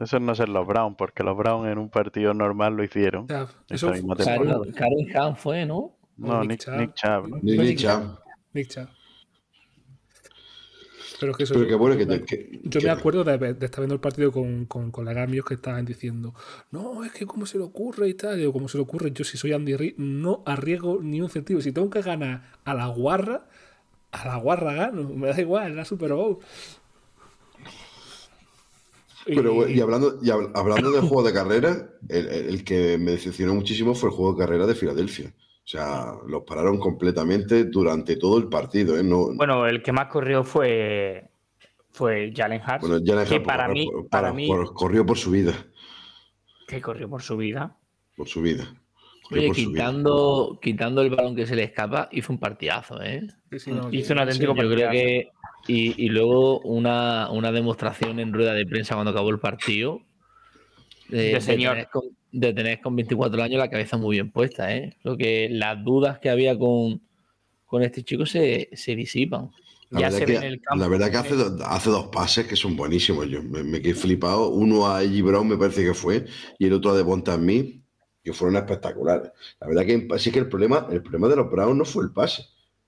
Eso 0.00 0.18
no 0.20 0.32
es 0.32 0.38
ser 0.38 0.48
los 0.48 0.66
Brown, 0.66 0.94
porque 0.96 1.22
los 1.24 1.36
Brown 1.36 1.68
en 1.68 1.76
un 1.78 1.90
partido 1.90 2.32
normal 2.32 2.74
lo 2.74 2.84
hicieron. 2.84 3.26
Eso 3.68 3.90
temporada. 3.90 4.24
Karen, 4.36 4.72
Karen 4.72 5.06
Khan 5.12 5.36
fue, 5.36 5.66
¿no? 5.66 5.96
No, 6.16 6.42
Nick 6.44 6.66
Nick, 6.68 6.94
Chubb. 6.94 7.42
Nick 7.42 7.76
Chubb, 7.78 7.90
Fue. 8.16 8.32
Nick 8.54 8.68
Chubb. 8.70 8.88
Pero 11.20 11.34
que 11.34 11.42
eso 11.42 11.54
Pero 11.54 11.66
qué 11.66 11.74
bueno 11.74 11.96
que, 11.96 12.60
Yo 12.64 12.80
que- 12.80 12.86
me 12.86 12.92
acuerdo 12.92 13.24
de, 13.24 13.38
de 13.54 13.64
estar 13.66 13.80
viendo 13.80 13.94
el 13.94 14.00
partido 14.00 14.30
con, 14.32 14.66
con 14.66 14.92
míos 15.28 15.44
que 15.46 15.54
estaban 15.54 15.84
diciendo, 15.84 16.34
no, 16.70 17.02
es 17.04 17.12
que 17.12 17.26
cómo 17.26 17.44
se 17.46 17.58
le 17.58 17.64
ocurre 17.64 18.08
y 18.08 18.14
tal. 18.14 18.38
Digo, 18.38 18.52
¿cómo 18.52 18.68
se 18.68 18.78
le 18.78 18.82
ocurre? 18.82 19.10
Yo 19.12 19.24
si 19.24 19.36
soy 19.36 19.52
Andy 19.52 19.76
Reid 19.76 19.94
no 19.96 20.42
arriesgo 20.46 21.00
ni 21.02 21.20
un 21.20 21.28
centavo. 21.30 21.60
Si 21.60 21.72
tengo 21.72 21.90
que 21.90 22.02
ganar 22.02 22.52
a 22.64 22.74
la 22.74 22.86
guarra, 22.86 23.46
a 24.12 24.26
la 24.28 24.36
guarra 24.36 24.72
gano. 24.74 25.08
Me 25.14 25.28
da 25.28 25.40
igual, 25.40 25.74
la 25.76 25.84
Super 25.84 26.12
Bowl. 26.12 26.38
Pero, 29.26 29.68
y 29.68 29.80
hablando, 29.80 30.18
y 30.22 30.28
hab- 30.28 30.52
hablando 30.54 30.90
del 30.90 31.02
juego 31.02 31.22
de 31.22 31.32
carrera, 31.34 31.90
el- 32.08 32.26
el 32.28 32.64
que 32.64 32.96
me 32.96 33.10
decepcionó 33.12 33.54
muchísimo 33.54 33.94
fue 33.94 34.08
el 34.08 34.14
juego 34.16 34.32
de 34.32 34.38
carrera 34.38 34.66
de 34.66 34.74
Filadelfia. 34.74 35.34
O 35.68 35.70
sea, 35.70 36.14
los 36.26 36.44
pararon 36.44 36.78
completamente 36.78 37.64
durante 37.64 38.16
todo 38.16 38.38
el 38.38 38.48
partido. 38.48 38.98
¿eh? 38.98 39.02
No, 39.02 39.34
Bueno, 39.34 39.66
el 39.66 39.82
que 39.82 39.92
más 39.92 40.06
corrió 40.06 40.42
fue. 40.42 41.28
Fue 41.90 42.32
Jalen 42.34 42.62
Hurts. 42.62 42.88
bueno, 42.88 43.04
Jalen 43.04 43.26
que 43.26 43.34
Hurts 43.34 43.46
para 43.46 43.68
mí, 43.68 43.84
por- 43.86 44.08
para 44.08 44.22
para- 44.28 44.32
mí, 44.34 44.46
por- 44.46 44.72
corrió 44.72 45.04
por 45.04 45.18
su 45.18 45.30
vida. 45.30 45.52
que 46.66 46.80
corrió 46.80 47.08
por 47.10 47.20
su 47.20 47.36
vida. 47.36 47.76
Por 48.16 48.28
su 48.28 48.40
vida. 48.40 48.64
Corrió 49.28 49.40
Oye, 49.42 49.46
por 49.48 49.56
su 49.56 49.60
vida. 49.60 49.70
quitando, 49.72 50.58
quitando 50.62 51.02
el 51.02 51.10
balón 51.10 51.36
que 51.36 51.46
se 51.46 51.54
le 51.54 51.64
escapa, 51.64 52.08
hizo 52.12 52.32
un 52.32 52.38
partidazo, 52.38 53.02
¿eh? 53.02 53.26
Sí, 53.50 53.58
sí, 53.58 53.70
no, 53.72 53.90
Hizo 53.92 54.08
que- 54.08 54.12
un 54.14 54.18
auténtico 54.20 54.54
Yo 54.54 54.70
creo 54.74 54.90
que. 54.90 55.28
Y, 55.66 56.02
y 56.02 56.08
luego 56.08 56.60
una, 56.60 57.28
una 57.30 57.52
demostración 57.52 58.20
en 58.20 58.32
rueda 58.32 58.54
de 58.54 58.64
prensa 58.64 58.94
cuando 58.94 59.10
acabó 59.10 59.28
el 59.28 59.38
partido. 59.38 60.00
De 61.08 61.40
señor. 61.40 61.72
tener 61.74 61.88
con, 61.90 62.02
de 62.32 62.52
tener 62.52 62.80
con 62.80 62.94
24 62.96 63.42
años 63.42 63.58
la 63.58 63.70
cabeza 63.70 63.96
muy 63.96 64.16
bien 64.16 64.30
puesta, 64.30 64.74
¿eh? 64.76 64.96
Lo 65.02 65.16
que 65.16 65.48
las 65.50 65.82
dudas 65.84 66.18
que 66.18 66.30
había 66.30 66.58
con, 66.58 67.00
con 67.66 67.82
este 67.82 68.02
chico 68.02 68.26
se, 68.26 68.68
se 68.74 68.94
disipan. 68.94 69.50
La 69.90 70.00
Ya 70.00 70.10
se 70.10 70.18
que, 70.26 70.32
ve 70.32 70.36
en 70.36 70.42
el 70.44 70.60
campo. 70.60 70.82
La 70.82 70.88
verdad 70.88 71.10
que 71.10 71.16
hace, 71.16 71.34
hace 71.64 71.88
dos 71.90 72.08
pases 72.08 72.46
que 72.46 72.56
son 72.56 72.76
buenísimos. 72.76 73.26
Yo 73.28 73.42
me, 73.42 73.62
me 73.62 73.80
quedé 73.80 73.94
flipado. 73.94 74.50
Uno 74.50 74.86
a 74.86 75.02
Eddie 75.02 75.22
Brown, 75.22 75.48
me 75.48 75.56
parece 75.56 75.82
que 75.82 75.94
fue, 75.94 76.26
y 76.58 76.66
el 76.66 76.74
otro 76.74 76.90
a 76.90 76.96
Devonta 76.96 77.36
Smith, 77.36 77.82
que 78.22 78.34
fueron 78.34 78.56
espectaculares. 78.56 79.30
La 79.60 79.66
verdad 79.68 79.86
que 79.86 80.06
sí 80.18 80.30
que 80.30 80.40
el 80.40 80.48
problema, 80.50 80.86
el 80.90 81.00
problema 81.00 81.28
de 81.28 81.36
los 81.36 81.50
Browns 81.50 81.76
no 81.78 81.84
fue 81.86 82.04
el 82.04 82.10
pase. 82.10 82.44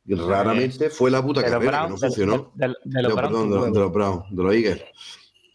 Raramente 0.07 0.91
fue 0.91 1.11
la 1.11 1.23
puta 1.23 1.41
De 1.43 1.50
que 1.50 1.57
Browns, 1.67 1.91
no 1.91 1.97
de- 1.97 2.07
funcionó. 2.09 2.53
de- 2.55 2.69
de- 2.69 2.75
de 2.85 3.03
los 3.03 3.12
un 3.15 3.50
de, 3.50 3.71
de 3.71 3.79
los 3.81 3.93
Browns, 3.93 4.25
de 4.31 4.43
los 4.43 4.55
Eagles. 4.55 4.83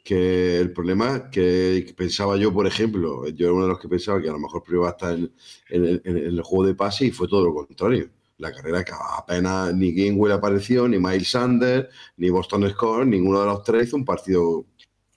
Que 0.06 0.60
el 0.60 0.72
problema 0.72 1.32
que, 1.32 1.84
que 1.88 1.94
pensaba 1.96 2.38
yo, 2.38 2.54
por 2.54 2.68
ejemplo, 2.68 3.28
yo 3.30 3.48
era 3.48 3.54
uno 3.56 3.64
de 3.64 3.70
los 3.70 3.80
que 3.80 3.90
pensaba 3.90 4.22
que 4.22 4.30
a 4.30 4.34
lo 4.34 4.40
mejor 4.40 4.62
iba 4.72 4.88
a 4.88 4.92
estar 4.92 5.14
en, 5.16 5.32
en 5.70 5.84
el- 5.86 6.02
en 6.06 6.18
el 6.18 6.42
juego 6.44 6.68
de 6.68 6.76
pase 6.76 7.08
y 7.08 7.12
fue 7.12 7.28
todo 7.28 7.44
lo 7.44 7.54
contrario. 7.56 8.08
La 8.38 8.52
carrera 8.52 8.84
que 8.84 8.92
apenas 9.18 9.74
ni 9.74 9.94
Gainwell 9.94 10.34
apareció, 10.34 10.88
ni 10.88 11.00
Miles 11.00 11.30
Sanders, 11.32 11.88
ni 12.18 12.30
Boston 12.30 12.70
Scott, 12.70 13.06
ninguno 13.08 13.40
de 13.40 13.48
los 13.48 13.64
tres 13.64 13.88
hizo 13.88 13.96
un 13.98 14.06
partido 14.06 14.66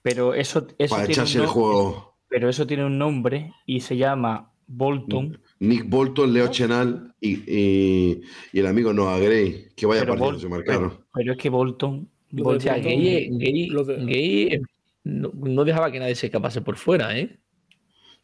Pero 0.01 0.33
eso, 0.33 0.65
eso 0.79 0.95
para 0.95 1.05
tiene 1.05 1.13
echarse 1.13 1.37
un 1.37 1.43
el 1.43 1.49
juego. 1.51 2.15
Pero 2.27 2.49
eso 2.49 2.65
tiene 2.65 2.85
un 2.85 2.97
nombre 2.97 3.53
y 3.67 3.81
se 3.81 3.95
llama 3.95 4.51
Bolton. 4.65 5.39
Nick 5.59 5.87
Bolton, 5.87 6.33
Leo 6.33 6.47
Chenal 6.47 7.13
y, 7.21 7.33
y- 7.45 8.21
y 8.53 8.59
el 8.59 8.65
amigo 8.65 8.91
Noah 8.93 9.19
Gray, 9.19 9.67
que 9.75 9.85
vaya 9.85 10.01
Pero, 10.01 10.13
partido 10.13 10.31
Bol- 10.31 10.39
se 10.41 10.49
marcaron. 10.49 10.89
pero, 10.89 11.05
pero 11.13 11.31
es 11.33 11.37
que 11.37 11.49
Bolton. 11.49 12.09
Lo 12.31 12.45
O 12.49 12.59
sea, 12.59 12.75
Bolton- 12.77 12.83
Gay, 14.07 14.61
no, 15.09 15.31
no 15.35 15.65
dejaba 15.65 15.91
que 15.91 15.99
nadie 15.99 16.15
se 16.15 16.27
escapase 16.27 16.61
por 16.61 16.77
fuera, 16.77 17.17
¿eh? 17.17 17.39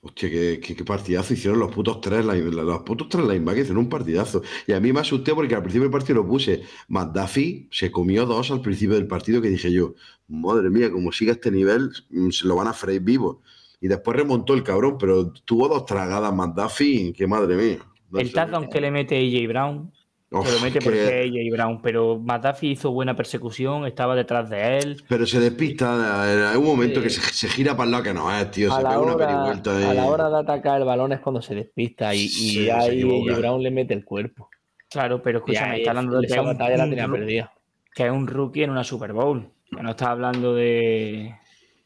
Hostia, 0.02 0.30
qué, 0.30 0.60
qué- 0.60 0.76
qué 0.76 0.84
partidazo 0.86 1.34
hicieron 1.34 1.60
los 1.60 1.74
putos 1.74 2.00
tres, 2.00 2.24
los 2.24 2.82
putos 2.84 3.10
tres 3.10 3.24
linebackers 3.26 3.64
hicieron 3.66 3.86
un 3.86 3.90
partidazo. 3.90 4.44
Y 4.68 4.74
a 4.74 4.80
mí 4.80 4.94
me 4.94 5.00
asusté 5.00 5.34
porque 5.34 5.56
al 5.56 5.62
principio 5.64 5.84
del 5.84 5.92
partido 5.92 6.22
lo 6.22 6.28
puse. 6.28 6.62
McDuffie 6.90 7.68
se 7.72 7.92
comió 7.92 8.26
dos 8.28 8.52
al 8.52 8.62
principio 8.62 8.96
del 8.96 9.08
partido 9.08 9.42
que 9.42 9.50
dije 9.50 9.72
yo, 9.72 9.96
madre 10.28 10.70
mía, 10.70 10.92
como 10.92 11.12
siga 11.12 11.32
este 11.34 11.50
nivel, 11.52 11.90
mm, 12.12 12.30
se 12.30 12.48
lo 12.48 12.56
van 12.56 12.68
a 12.68 12.74
freír 12.74 13.02
vivo. 13.02 13.42
Y 13.82 13.88
después 13.88 14.16
remontó 14.16 14.54
el 14.54 14.64
cabrón, 14.64 14.98
pero 15.00 15.32
tuvo 15.32 15.68
dos 15.68 15.86
tragadas 15.86 16.34
McDuffie, 16.34 17.12
que 17.14 17.26
madre 17.26 17.56
mía. 17.56 17.80
No 18.12 18.20
el 18.20 18.32
touchdown 18.32 18.70
que 18.70 18.82
le 18.82 18.92
mete 18.92 19.18
AJ 19.18 19.48
Brown, 19.48 19.92
Uf, 20.32 20.46
que 20.46 20.52
lo 20.54 20.60
mete 20.60 20.80
que- 20.80 20.84
porque 20.86 21.04
es 21.26 21.32
AJ 21.32 21.52
Brown, 21.52 21.82
pero 21.82 22.20
McDuffie 22.20 22.72
hizo 22.72 22.92
buena 22.92 23.16
persecución, 23.16 23.86
estaba 23.86 24.16
detrás 24.16 24.50
de 24.50 24.78
él. 24.80 25.04
Pero 25.08 25.26
se 25.26 25.40
despista, 25.40 26.50
hay 26.52 26.58
un 26.58 26.66
momento 26.66 27.00
Sí. 27.00 27.04
que 27.04 27.10
se, 27.12 27.22
se 27.22 27.48
gira 27.48 27.74
para 27.78 27.86
el 27.86 27.92
lado 27.92 28.04
que 28.04 28.14
no 28.14 28.36
es, 28.36 28.50
tío. 28.52 28.74
a, 28.74 28.78
Se 28.78 28.84
la 28.84 28.90
pega 28.90 29.02
una 29.02 29.14
hora, 29.16 29.28
perivuelta 29.28 29.90
a 29.90 29.94
la 29.94 30.06
hora 30.06 30.30
de 30.30 30.38
atacar 30.40 30.80
el 30.82 30.86
balón 30.86 31.12
es 31.14 31.20
cuando 31.20 31.42
se 31.42 31.56
despista 31.56 32.14
y, 32.14 32.24
y 32.24 32.28
Sí, 32.30 32.66
se 32.66 32.72
ahí 32.72 33.04
Brown 33.04 33.62
le 33.62 33.72
mete 33.72 33.94
el 33.94 34.04
cuerpo. 34.04 34.50
Claro, 34.90 35.22
pero 35.22 35.40
Y 35.40 35.42
escúchame, 35.42 35.78
está 35.80 35.92
hablando 35.92 36.20
de 36.20 36.28
que 36.28 36.40
un- 36.40 36.46
batalla 36.46 36.78
la 36.78 36.84
tenía 36.90 37.08
perdida. 37.08 37.54
que 37.94 38.06
es 38.06 38.12
un 38.12 38.28
rookie 38.28 38.64
en 38.64 38.70
una 38.72 38.84
Super 38.84 39.14
Bowl. 39.14 39.50
Que 39.70 39.82
no 39.82 39.92
está 39.92 40.12
hablando 40.12 40.54
de, 40.56 41.36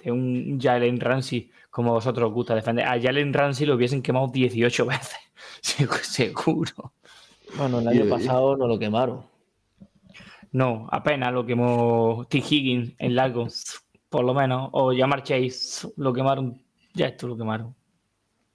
de 0.04 0.12
un 0.12 0.60
Jalen 0.62 1.00
Ramsey 1.00 1.50
como 1.70 1.92
vosotros 1.94 2.28
os 2.28 2.34
gusta 2.34 2.56
defender. 2.56 2.86
A 2.86 3.00
Jalen 3.02 3.34
Ramsey 3.34 3.66
lo 3.66 3.76
hubiesen 3.76 4.02
quemado 4.02 4.28
18 4.28 4.86
veces. 4.86 5.18
segu- 5.62 6.02
Seguro. 6.04 6.94
Bueno, 7.58 7.80
el 7.80 7.88
año 7.88 8.06
y- 8.06 8.10
pasado 8.10 8.56
no 8.58 8.68
lo 8.68 8.78
quemaron. 8.80 9.26
No, 10.52 10.88
apenas 10.92 11.32
lo 11.32 11.46
quemó 11.46 12.26
T. 12.30 12.38
Higgins 12.40 12.94
en 12.98 13.16
largo, 13.16 13.48
por 14.10 14.24
lo 14.26 14.34
menos. 14.34 14.70
O 14.72 14.96
Jamar 14.96 15.22
Chase 15.24 15.88
lo 15.98 16.12
quemaron. 16.14 16.62
Ya 16.94 17.08
esto 17.08 17.28
lo 17.28 17.38
quemaron. 17.38 17.76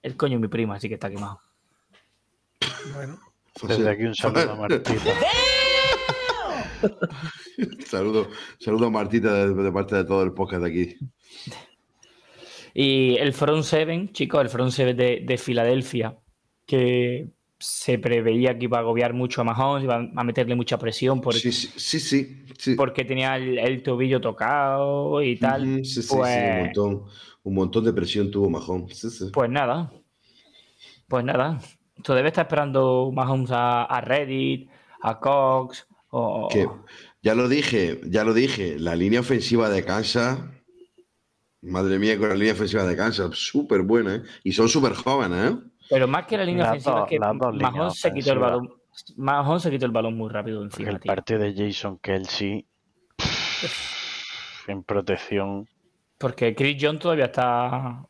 El 0.01 0.17
coño 0.17 0.35
es 0.35 0.41
mi 0.41 0.47
prima, 0.49 0.75
así 0.75 0.87
que 0.89 0.95
está 0.95 1.09
quemado. 1.09 1.39
Bueno, 2.93 3.17
Desde 3.67 3.89
aquí 3.89 4.03
un 4.03 4.13
saludo 4.15 4.51
a 4.51 4.55
Martita. 4.55 4.93
saludo, 7.87 8.27
saludo 8.59 8.87
a 8.87 8.89
Martita 8.91 9.33
de, 9.33 9.53
de 9.53 9.71
parte 9.71 9.95
de 9.95 10.03
todo 10.03 10.23
el 10.23 10.33
podcast 10.33 10.63
de 10.63 10.69
aquí. 10.69 10.97
Y 12.73 13.15
el 13.17 13.33
front 13.33 13.63
seven, 13.63 14.11
chicos, 14.11 14.41
el 14.41 14.49
front 14.49 14.71
seven 14.71 14.97
de, 14.97 15.23
de 15.25 15.37
Filadelfia, 15.37 16.17
que 16.65 17.29
se 17.59 17.97
preveía 17.99 18.57
que 18.57 18.65
iba 18.65 18.77
a 18.77 18.81
agobiar 18.81 19.13
mucho 19.13 19.41
a 19.41 19.43
Mahomes, 19.43 19.83
iba 19.83 20.09
a 20.15 20.23
meterle 20.23 20.55
mucha 20.55 20.77
presión 20.77 21.21
por, 21.21 21.33
Sí, 21.33 21.51
sí, 21.51 21.99
sí, 21.99 22.75
porque 22.75 23.05
tenía 23.05 23.37
el, 23.37 23.57
el 23.57 23.81
tobillo 23.81 24.19
tocado 24.19 25.21
y 25.21 25.37
tal. 25.37 25.85
Sí, 25.85 25.85
sí, 25.85 26.01
sí, 26.01 26.15
pues, 26.15 26.37
un 26.37 26.59
montón, 26.65 27.03
un 27.43 27.53
montón 27.55 27.85
de 27.85 27.93
presión 27.93 28.29
tuvo 28.29 28.49
Mahomes. 28.49 29.31
Pues 29.31 29.49
nada. 29.49 29.91
Pues 31.07 31.23
nada. 31.23 31.59
Todavía 32.03 32.29
está 32.29 32.41
esperando 32.41 33.11
Mahomes 33.13 33.51
a, 33.51 33.83
a 33.83 34.01
Reddit, 34.01 34.69
a 35.01 35.19
Cox. 35.19 35.87
O, 36.09 36.49
Que, 36.51 36.67
ya 37.21 37.35
lo 37.35 37.47
dije, 37.47 38.01
ya 38.05 38.23
lo 38.23 38.33
dije, 38.33 38.77
la 38.79 38.95
línea 38.95 39.19
ofensiva 39.19 39.69
de 39.69 39.83
Kansas, 39.83 40.39
madre 41.61 41.99
mía, 41.99 42.17
con 42.17 42.29
la 42.29 42.35
línea 42.35 42.53
ofensiva 42.53 42.85
de 42.85 42.95
Kansas, 42.95 43.31
súper 43.33 43.81
buena, 43.81 44.15
¿eh? 44.15 44.21
Y 44.43 44.51
son 44.51 44.69
súper 44.69 44.93
jóvenes, 44.93 45.51
¿eh? 45.51 45.57
Pero 45.89 46.07
más 46.07 46.25
que 46.25 46.37
la 46.37 46.45
línea 46.45 46.63
Las 46.63 46.71
ofensiva, 46.71 46.95
dos- 46.99 47.03
es 47.05 47.09
que 47.09 47.19
Mahomes 47.63 47.99
se 47.99 48.11
quitó 48.13 48.31
el 48.33 48.39
balón. 48.39 48.69
Se 49.59 49.69
quitó 49.71 49.85
el 49.85 49.91
balón 49.91 50.17
muy 50.17 50.29
rápido 50.29 50.63
encima, 50.63 50.89
el 50.91 50.99
tío. 50.99 51.09
partido 51.13 51.39
de 51.41 51.53
Jason 51.55 51.99
Kelsey 51.99 52.65
en 54.67 54.83
protección. 54.83 55.67
Porque 56.17 56.55
Chris 56.55 56.77
John 56.81 56.97
todavía 56.97 57.25
está 57.25 58.05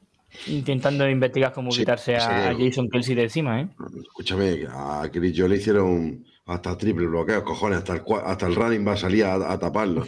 intentando 0.48 1.10
investigar 1.10 1.51
cómo 1.53 1.72
Sí, 1.72 1.79
quitarse 1.79 2.15
a, 2.17 2.50
a 2.50 2.53
sí. 2.55 2.67
Jason 2.67 2.88
Kelsey 2.89 3.15
de 3.15 3.24
encima, 3.24 3.62
¿eh? 3.62 3.70
Escúchame, 4.01 4.67
a 4.70 5.10
Chris 5.12 5.34
Jones 5.36 5.50
le 5.51 5.58
hicieron 5.58 6.25
hasta 6.46 6.77
triple 6.77 7.08
bloqueo, 7.08 7.44
cojones, 7.44 7.79
hasta 7.79 7.94
el, 7.94 8.03
cua- 8.03 8.22
hasta 8.25 8.46
el 8.46 8.55
running 8.55 8.88
va 8.88 8.94
a 8.94 8.98
salir 8.98 9.24
a, 9.25 9.51
a 9.51 9.58
taparlo. 9.58 10.05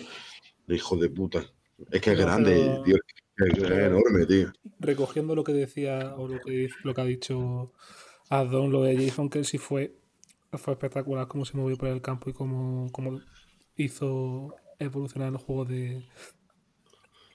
Hijo 0.67 0.95
de 0.97 1.09
puta. 1.09 1.41
Es 1.91 2.01
que 2.01 2.11
es 2.11 2.17
grande, 2.19 2.55
pero- 2.55 2.83
tío. 2.83 2.95
Es, 3.37 3.57
es 3.57 3.69
enorme, 3.69 4.25
tío. 4.25 4.51
recogiendo 4.79 5.35
lo 5.35 5.43
que 5.43 5.53
decía 5.53 6.15
o 6.17 6.27
lo 6.27 6.39
que, 6.39 6.69
lo 6.83 6.93
que 6.93 7.01
ha 7.01 7.05
dicho 7.05 7.71
Adon, 8.29 8.71
lo 8.71 8.83
de 8.83 8.97
Jason 8.97 9.29
Kelsey 9.29 9.59
fue, 9.59 9.93
fue 10.53 10.73
espectacular 10.73 11.27
cómo 11.27 11.45
se 11.45 11.55
movió 11.57 11.77
por 11.77 11.89
el 11.89 12.01
campo 12.01 12.29
y 12.29 12.33
cómo, 12.33 12.91
cómo 12.91 13.21
hizo 13.75 14.55
evolucionar 14.79 15.31
los 15.31 15.43
juegos 15.43 15.69
de, 15.69 16.03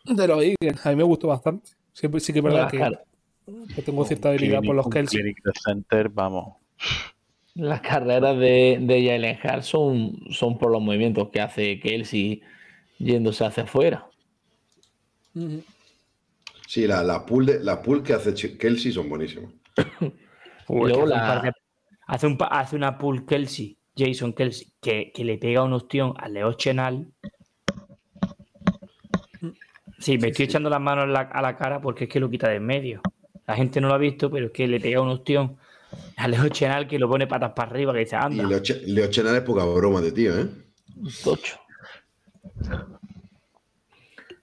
de 0.04 0.28
los 0.28 0.42
Eagles. 0.42 0.84
A 0.86 0.90
mí 0.90 0.96
me 0.96 1.02
gustó 1.02 1.28
bastante. 1.28 1.70
Siempre 1.92 2.20
sí 2.20 2.32
que 2.32 2.40
es 2.40 2.44
verdad 2.44 2.70
que, 2.70 3.82
tengo 3.82 4.04
cierta 4.04 4.30
debilidad 4.30 4.62
por 4.62 4.74
los 4.74 4.88
Kelsey. 4.88 5.34
center, 5.64 6.08
vamos. 6.08 6.56
Las 7.54 7.80
carreras 7.82 8.38
de, 8.38 8.78
de 8.80 9.06
Jalen 9.06 9.38
Hart 9.42 9.62
son, 9.62 10.18
son 10.30 10.58
por 10.58 10.70
los 10.70 10.80
movimientos 10.80 11.28
que 11.28 11.40
hace 11.40 11.78
Kelsey 11.80 12.42
yéndose 12.98 13.44
hacia 13.44 13.64
afuera. 13.64 14.06
Sí, 16.72 16.86
la, 16.86 17.02
la 17.04 17.26
pool 17.26 17.44
de, 17.44 17.62
la 17.62 17.82
pool 17.82 18.02
que 18.02 18.14
hace 18.14 18.32
Kelsey 18.56 18.92
son 18.92 19.06
buenísimas. 19.10 19.52
Uy, 20.68 20.88
luego 20.88 21.06
que 21.06 21.12
hace, 21.12 21.36
un 21.36 21.42
de- 21.42 21.52
hace, 22.06 22.26
un 22.28 22.38
pa- 22.38 22.46
hace 22.46 22.76
una 22.76 22.96
pull 22.96 23.26
Kelsey, 23.26 23.76
Jason 23.94 24.32
Kelsey, 24.32 24.68
que, 24.80 25.12
que 25.14 25.22
le 25.22 25.36
pega 25.36 25.64
un 25.64 25.74
ostión 25.74 26.14
a 26.16 26.30
Leo 26.30 26.54
Chenal. 26.54 27.12
Sí, 29.98 30.16
me 30.16 30.28
estoy 30.28 30.46
echando 30.46 30.70
las 30.70 30.80
manos 30.80 31.10
la- 31.10 31.28
a 31.30 31.42
la 31.42 31.58
cara 31.58 31.78
porque 31.82 32.04
es 32.04 32.10
que 32.10 32.18
lo 32.20 32.30
quita 32.30 32.48
de 32.48 32.56
en 32.56 32.64
medio. 32.64 33.02
La 33.46 33.54
gente 33.54 33.78
no 33.78 33.88
lo 33.88 33.94
ha 33.94 33.98
visto, 33.98 34.30
pero 34.30 34.46
es 34.46 34.52
que 34.52 34.66
le 34.66 34.80
pega 34.80 35.02
un 35.02 35.08
ostión 35.10 35.58
a 36.16 36.26
Leo 36.26 36.48
Chenal 36.48 36.88
que 36.88 36.98
lo 36.98 37.06
pone 37.06 37.26
patas 37.26 37.52
para 37.52 37.70
arriba, 37.70 37.92
que 37.92 37.98
dice, 37.98 38.16
Y 38.16 38.18
anda. 38.18 38.44
Leo, 38.44 38.60
Ch- 38.62 38.80
Leo 38.86 39.10
Chenal 39.10 39.36
es 39.36 39.42
poca 39.42 39.66
broma 39.66 40.00
de 40.00 40.10
tío, 40.12 40.40
¿eh? 40.40 40.46
Tocho. 41.22 41.58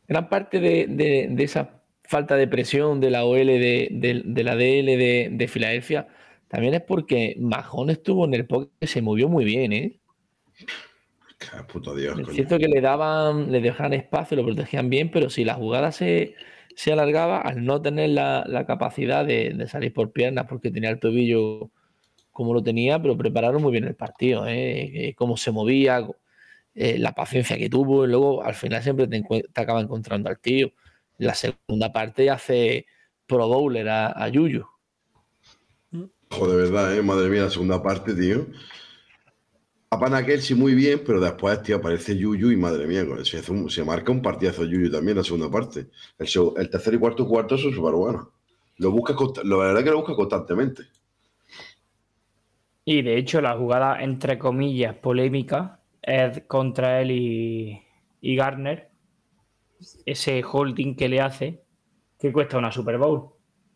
Gran 0.07 0.29
parte 0.29 0.59
de, 0.59 0.85
de- 0.87 1.27
de 1.31 1.43
esa 1.43 1.78
falta 2.09 2.35
de 2.35 2.47
presión 2.47 2.99
de 3.01 3.11
la 3.11 3.25
OL 3.25 3.59
de, 3.59 3.89
de- 3.91 4.21
de 4.25 4.43
la 4.43 4.55
DL 4.55 4.97
de, 4.97 5.29
de 5.31 5.47
Filadelfia 5.47 6.07
también 6.47 6.73
es 6.73 6.81
porque 6.81 7.35
Mahón 7.39 7.89
estuvo 7.91 8.25
en 8.25 8.33
el 8.33 8.47
pocket 8.47 8.71
que 8.79 8.87
se 8.87 9.01
movió 9.01 9.29
muy 9.29 9.45
bien, 9.45 9.71
¿eh? 9.73 9.99
Qué 11.37 11.63
puto 11.71 11.95
Dios, 11.95 12.15
Es 12.15 12.25
coño. 12.25 12.35
cierto 12.35 12.57
que 12.57 12.67
le 12.67 12.81
daban, 12.81 13.51
le 13.51 13.61
dejaban 13.61 13.93
espacio, 13.93 14.35
lo 14.37 14.43
protegían 14.45 14.89
bien, 14.89 15.11
pero 15.11 15.29
si 15.29 15.45
la 15.45 15.53
jugada 15.55 15.91
se, 15.91 16.33
se 16.75 16.91
alargaba, 16.91 17.39
al 17.41 17.63
no 17.63 17.81
tener 17.81 18.09
la, 18.09 18.43
la 18.47 18.65
capacidad 18.65 19.25
de, 19.25 19.53
de 19.53 19.67
salir 19.67 19.93
por 19.93 20.11
piernas 20.11 20.45
porque 20.49 20.71
tenía 20.71 20.89
el 20.89 20.99
tobillo 20.99 21.71
como 22.31 22.53
lo 22.53 22.63
tenía, 22.63 23.01
pero 23.01 23.17
prepararon 23.17 23.61
muy 23.61 23.71
bien 23.73 23.85
el 23.85 23.95
partido, 23.95 24.47
¿eh? 24.47 25.09
Eh, 25.09 25.15
cómo 25.15 25.37
se 25.37 25.51
movía, 25.51 26.07
eh, 26.75 26.97
la 26.99 27.13
paciencia 27.13 27.57
que 27.57 27.69
tuvo, 27.69 28.05
y 28.05 28.09
luego 28.09 28.43
al 28.43 28.55
final 28.55 28.83
siempre 28.83 29.07
te, 29.07 29.21
te 29.53 29.61
acaba 29.61 29.81
encontrando 29.81 30.29
al 30.29 30.39
tío. 30.39 30.71
La 31.19 31.35
segunda 31.35 31.91
parte 31.93 32.29
hace 32.31 32.87
pro 33.27 33.47
bowler 33.47 33.87
a, 33.89 34.07
a 34.23 34.27
Yuyu. 34.29 34.65
Joder, 36.31 36.55
de 36.55 36.63
verdad, 36.71 36.95
¿eh? 36.97 37.01
Madre 37.03 37.29
mía, 37.29 37.43
la 37.43 37.49
segunda 37.51 37.81
parte, 37.83 38.13
tío. 38.15 38.47
Apana 39.91 40.25
Kelsey 40.25 40.55
muy 40.55 40.73
bien, 40.73 41.03
pero 41.05 41.19
después, 41.19 41.61
tío, 41.61 41.75
aparece 41.75 42.17
Yuyu 42.17 42.49
y 42.51 42.57
madre 42.57 42.87
mía, 42.87 43.05
se, 43.23 43.37
hace 43.37 43.51
un- 43.51 43.69
se 43.69 43.83
marca 43.83 44.11
un 44.11 44.21
partidazo 44.21 44.65
Yuyu 44.65 44.89
también 44.91 45.17
la 45.17 45.23
segunda 45.23 45.49
parte. 45.51 45.89
El, 46.17 46.27
el 46.57 46.69
tercer 46.71 46.93
y 46.95 46.99
cuarto 46.99 47.27
cuarto 47.27 47.55
son 47.57 47.71
súper 47.73 47.93
buenos. 47.93 48.27
Lo 48.77 48.89
busca, 48.91 49.13
la 49.43 49.57
verdad 49.57 49.83
que 49.83 49.91
lo 49.91 49.97
busca 49.99 50.15
constantemente. 50.15 50.83
Y 52.83 53.01
de 53.03 53.17
hecho, 53.17 53.39
la 53.41 53.55
jugada, 53.55 54.01
entre 54.03 54.37
comillas, 54.37 54.95
polémica 54.95 55.79
es 56.01 56.41
contra 56.47 57.01
él 57.01 57.11
y, 57.11 57.81
y 58.21 58.35
Garner. 58.35 58.88
Ese 60.05 60.43
holding 60.43 60.95
que 60.95 61.07
le 61.09 61.21
hace, 61.21 61.63
que 62.19 62.31
cuesta 62.33 62.57
una 62.57 62.71
Super 62.71 62.97
Bowl. 62.97 63.29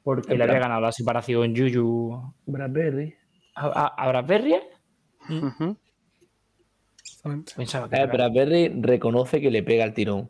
Porque 0.03 0.35
le 0.35 0.43
había 0.43 0.59
ganado 0.59 0.81
la 0.81 0.91
separación 0.91 1.55
Juju 1.55 2.33
Bradbury. 2.45 3.15
a, 3.55 3.93
a. 3.97 4.27
Pensaba 7.55 7.89
que 7.89 7.95
Eh, 7.95 7.99
era- 8.03 8.11
Bradbury 8.13 8.67
reconoce 8.81 9.39
que 9.39 9.49
le 9.49 9.63
pega 9.63 9.85
el 9.85 9.93
tirón. 9.93 10.29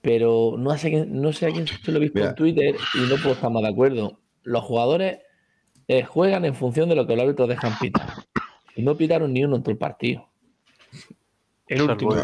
Pero 0.00 0.54
no 0.56 0.76
sé, 0.78 0.90
quién- 0.90 1.20
no 1.20 1.32
sé 1.32 1.46
a 1.46 1.50
quién 1.50 1.66
se 1.66 1.90
lo 1.90 1.98
he 1.98 2.02
visto 2.02 2.18
Mira. 2.20 2.28
en 2.30 2.34
Twitter 2.36 2.76
y 2.94 2.98
no 3.10 3.16
puedo 3.16 3.32
estar 3.32 3.50
más 3.50 3.62
de 3.62 3.68
acuerdo. 3.70 4.20
Los 4.44 4.62
jugadores 4.62 5.18
eh, 5.88 6.04
juegan 6.04 6.44
en 6.44 6.54
función 6.54 6.88
de 6.88 6.94
lo 6.94 7.06
que 7.06 7.16
los 7.16 7.24
árbitros 7.24 7.48
dejan 7.48 7.72
pitar. 7.80 8.08
Y 8.76 8.82
no 8.82 8.96
pitaron 8.96 9.32
ni 9.32 9.44
uno 9.44 9.56
en 9.56 9.62
todo 9.62 9.72
el 9.72 9.78
partido. 9.78 10.28
el 11.66 11.82
último. 11.82 12.14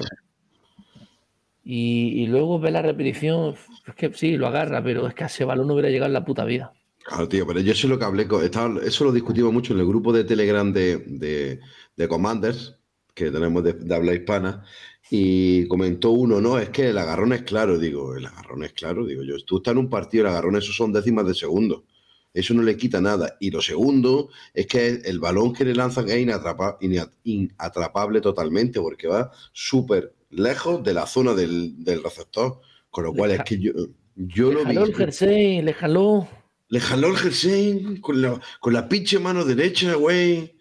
Y, 1.65 2.27
luego 2.27 2.61
ve 2.61 2.71
la 2.71 2.83
repetición. 2.83 3.55
Es 3.87 3.95
que 3.95 4.13
sí, 4.13 4.37
lo 4.37 4.47
agarra, 4.47 4.83
pero 4.83 5.07
es 5.07 5.15
que 5.15 5.25
a 5.25 5.29
ese 5.29 5.45
balón 5.45 5.67
no 5.67 5.73
hubiera 5.75 5.89
llegado 5.89 6.09
en 6.09 6.13
la 6.13 6.25
puta 6.25 6.45
vida. 6.45 6.73
Claro, 7.03 7.29
tío, 7.29 7.47
pero 7.47 7.61
yo 7.61 7.73
es 7.73 7.85
lo 7.85 7.99
que 7.99 8.05
hablé 8.05 8.27
con. 8.29 8.45
estaba- 8.45 8.81
eso 8.83 9.05
lo 9.05 9.13
discutimos 9.13 9.53
mucho 9.53 9.73
en 9.75 9.81
el 9.81 9.87
grupo 9.87 10.13
de 10.13 10.25
Telegram 10.25 10.73
de, 10.73 10.99
de, 11.07 11.61
de 11.97 12.09
Commanders, 12.09 12.77
que 13.15 13.31
tenemos 13.31 13.63
de, 13.65 13.75
de 13.75 13.95
habla 13.95 14.15
hispana, 14.15 14.65
y 15.11 15.67
comentó 15.69 16.11
uno, 16.11 16.41
no, 16.41 16.59
es 16.59 16.71
que 16.71 16.89
el 16.89 16.99
agarrón 16.99 17.33
es 17.35 17.43
claro, 17.43 17.79
digo, 17.79 18.17
el 18.17 18.25
agarrón 18.27 18.65
es 18.65 18.73
claro, 18.73 19.07
digo 19.07 19.23
yo, 19.23 19.37
tú 19.45 19.59
estás 19.59 19.73
en 19.73 19.79
un 19.79 19.91
partido, 19.91 20.25
el 20.25 20.31
agarrón, 20.31 20.57
eso 20.57 20.73
son 20.73 20.93
décimas 20.93 21.27
de 21.27 21.35
segundo. 21.35 21.85
Eso 22.33 22.53
no 22.53 22.63
le 22.63 22.77
quita 22.77 23.01
nada. 23.01 23.37
Y 23.39 23.51
lo 23.53 23.61
segundo 23.63 24.29
es 24.53 24.67
que 24.67 24.89
el 25.05 25.21
balón 25.21 25.53
que 25.53 25.65
le 25.65 25.73
lanzan 25.75 26.09
es 26.09 26.17
inatrapa- 26.17 26.79
ina- 26.81 27.09
inatrapable 27.23 28.21
totalmente, 28.21 28.81
porque 28.81 29.07
va 29.07 29.31
súper 29.53 30.13
lejos 30.37 30.83
de 30.83 30.95
la 30.95 31.07
zona 31.07 31.35
del, 31.35 31.83
del 31.85 32.03
receptor. 32.03 32.61
Con 32.91 33.05
lo 33.05 33.13
cual 33.13 33.33
es 33.33 33.43
que 33.43 33.59
yo, 33.59 33.73
yo 34.15 34.49
Le 34.51 34.55
lo 34.55 34.61
vi. 34.61 34.67
jaló 34.75 34.85
el 34.87 34.95
jersey, 34.95 35.63
le 35.63 35.73
jaló. 35.75 36.29
Le 36.69 36.81
jaló 36.81 37.09
el 37.09 37.17
jersey 37.17 38.01
con 38.01 38.23
la, 38.23 38.41
con 38.61 38.73
la 38.73 38.89
pinche 38.89 39.19
mano 39.19 39.45
derecha, 39.45 39.95
güey. 39.95 40.57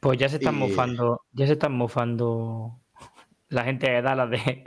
Pues 0.00 0.18
ya 0.18 0.28
se 0.28 0.36
están 0.36 0.56
Y- 0.56 0.58
mofando, 0.58 1.22
ya 1.32 1.46
se 1.46 1.52
están 1.54 1.72
mofando 1.72 2.80
la 3.48 3.64
gente 3.64 3.90
de 3.90 4.02
Dallas 4.02 4.30
de, 4.30 4.64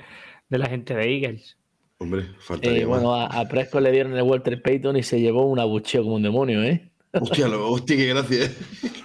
de 0.50 0.58
la 0.58 0.68
gente 0.68 0.94
de 0.94 1.04
Eagles. 1.16 1.58
Hombre, 1.98 2.26
faltaría 2.40 2.82
Eh, 2.82 2.86
bueno, 2.86 3.14
a, 3.14 3.28
a 3.28 3.48
Prescott 3.48 3.82
le 3.84 3.92
dieron 3.92 4.16
el 4.16 4.24
Walter 4.24 4.62
Payton 4.62 4.98
y 4.98 5.04
se 5.04 5.20
llevó 5.22 5.46
un 5.46 5.60
abucheo 5.60 6.02
como 6.04 6.16
un 6.16 6.24
demonio, 6.24 6.64
¿eh? 6.64 6.90
Hostia, 7.14 7.48
lo- 7.48 7.70
hostia, 7.70 7.96
qué 7.98 8.06
gracia. 8.08 8.46
¿eh? 8.46 8.52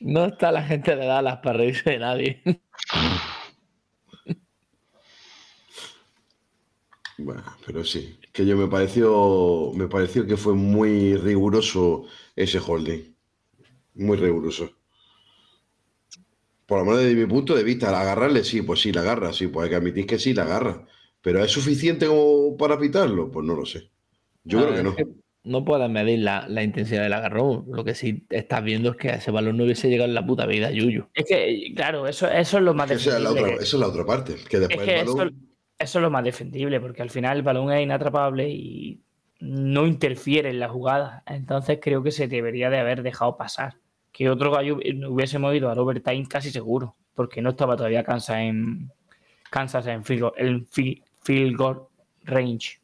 No 0.00 0.24
está 0.24 0.50
la 0.50 0.62
gente 0.62 0.96
de 0.96 1.04
Dallas 1.06 1.38
para 1.42 1.58
reírse 1.58 1.90
de 1.90 1.98
nadie. 1.98 2.42
Bueno, 7.22 7.42
pero 7.66 7.84
sí, 7.84 8.18
que 8.32 8.46
yo 8.46 8.56
me 8.56 8.66
pareció, 8.66 9.72
me 9.74 9.88
pareció 9.88 10.26
que 10.26 10.36
fue 10.36 10.54
muy 10.54 11.16
riguroso 11.16 12.04
ese 12.34 12.58
holding. 12.58 13.14
Muy 13.94 14.16
riguroso. 14.16 14.70
Por 16.66 16.78
lo 16.78 16.84
menos 16.84 17.00
desde 17.00 17.14
mi 17.14 17.26
punto 17.26 17.54
de 17.54 17.64
vista, 17.64 17.88
al 17.88 17.96
agarrarle, 17.96 18.44
sí, 18.44 18.62
pues 18.62 18.80
sí, 18.80 18.92
la 18.92 19.00
agarra, 19.00 19.32
sí, 19.32 19.48
pues 19.48 19.64
hay 19.64 19.70
que 19.70 19.76
admitir 19.76 20.06
que 20.06 20.18
sí, 20.18 20.32
la 20.34 20.42
agarra. 20.42 20.86
Pero 21.20 21.44
¿es 21.44 21.50
suficiente 21.50 22.06
como 22.06 22.56
para 22.56 22.78
pitarlo? 22.78 23.30
Pues 23.30 23.44
no 23.44 23.54
lo 23.54 23.66
sé. 23.66 23.90
Yo 24.44 24.62
creo 24.62 24.74
que 24.74 24.82
no. 24.82 24.94
Es 24.96 25.06
no 25.42 25.64
puedes 25.64 25.88
medir 25.88 26.18
la, 26.20 26.46
la 26.48 26.62
intensidad 26.62 27.02
del 27.02 27.12
agarrón. 27.12 27.64
Lo 27.68 27.84
que 27.84 27.94
sí 27.94 28.26
estás 28.28 28.62
viendo 28.62 28.90
es 28.90 28.96
que 28.96 29.08
a 29.10 29.14
ese 29.14 29.30
balón 29.30 29.56
no 29.56 29.64
hubiese 29.64 29.88
llegado 29.88 30.08
en 30.08 30.14
la 30.14 30.26
puta 30.26 30.46
vida, 30.46 30.70
Yuyu. 30.70 31.06
Es 31.14 31.24
que, 31.24 31.72
claro, 31.74 32.06
eso, 32.06 32.28
eso 32.30 32.58
es 32.58 32.62
lo 32.62 32.74
más 32.74 32.90
Esa 32.90 33.16
es, 33.16 33.22
la 33.22 33.30
defendible. 33.30 33.52
otra, 33.54 33.64
esa 33.64 33.76
es 33.76 33.80
la 33.80 33.88
otra 33.88 34.04
parte, 34.04 34.34
que 34.48 34.56
Es 34.56 34.68
después 34.68 34.86
que 34.86 35.00
el 35.00 35.06
balón... 35.06 35.28
eso 35.28 35.49
es 35.80 36.02
lo 36.02 36.10
más 36.10 36.24
defendible, 36.24 36.80
porque 36.80 37.02
al 37.02 37.10
final 37.10 37.38
el 37.38 37.42
balón 37.42 37.72
es 37.72 37.82
inatrapable 37.82 38.48
y 38.50 39.00
no 39.40 39.86
interfiere 39.86 40.50
en 40.50 40.60
la 40.60 40.68
jugada. 40.68 41.22
Entonces 41.26 41.78
creo 41.82 42.02
que 42.02 42.10
se 42.10 42.28
debería 42.28 42.68
de 42.70 42.78
haber 42.78 43.02
dejado 43.02 43.36
pasar. 43.36 43.76
Que 44.12 44.28
otro 44.28 44.50
gallo 44.50 44.76
hubiésemos 45.08 45.54
ido 45.54 45.70
al 45.70 45.78
overtime 45.78 46.26
casi 46.28 46.50
seguro, 46.50 46.96
porque 47.14 47.40
no 47.40 47.50
estaba 47.50 47.76
todavía 47.76 48.04
Kansas 48.04 48.36
en 48.38 48.90
Kansas 49.50 49.86
en 49.86 50.04
field, 50.04 50.22
goal- 50.22 50.34
en 50.36 50.66
field- 50.66 51.02
field 51.22 51.56
goal 51.56 51.82
range. 52.24 52.80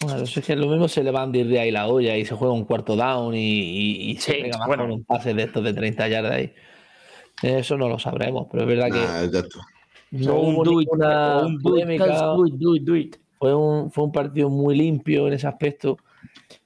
Bueno, 0.00 0.24
eso 0.24 0.40
es 0.40 0.46
que 0.46 0.56
lo 0.56 0.66
mismo 0.66 0.88
se 0.88 1.02
le 1.04 1.12
va 1.12 1.20
a 1.20 1.22
Andy 1.22 1.44
Reid 1.44 1.56
ahí 1.58 1.70
la 1.70 1.86
olla 1.86 2.16
y 2.16 2.24
se 2.24 2.34
juega 2.34 2.52
un 2.52 2.64
cuarto 2.64 2.96
down 2.96 3.34
y, 3.34 3.38
y- 3.40 4.10
y 4.10 4.16
se 4.16 4.32
Sí, 4.34 4.42
pega 4.42 4.58
más 4.58 4.66
bueno. 4.66 4.82
con 4.84 4.92
un 4.92 5.04
pase 5.04 5.32
de 5.32 5.44
estos 5.44 5.62
de 5.62 5.72
30 5.72 6.08
yardas 6.08 6.32
ahí. 6.32 6.52
Eso 7.42 7.76
no 7.78 7.88
lo 7.88 7.98
sabremos, 7.98 8.48
pero 8.50 8.64
es 8.64 8.68
verdad 8.68 8.86
que 8.90 8.98
Nah, 9.00 9.42
no 10.12 10.34
hubo 10.36 10.64
do 10.64 10.80
it, 10.80 10.88
ninguna 10.88 11.38
o 11.38 11.46
un 11.46 11.52
do 11.58 11.58
it, 11.58 11.62
polémica. 11.84 12.06
do 12.26 12.46
it, 12.46 12.54
do 12.54 12.76
it, 12.76 12.82
do 12.84 12.96
it. 12.96 13.16
Fue 13.38 13.54
un, 13.54 13.90
fue 13.90 14.04
un 14.04 14.12
partido 14.12 14.48
muy 14.48 14.76
limpio 14.76 15.26
en 15.26 15.32
ese 15.34 15.46
aspecto. 15.48 15.96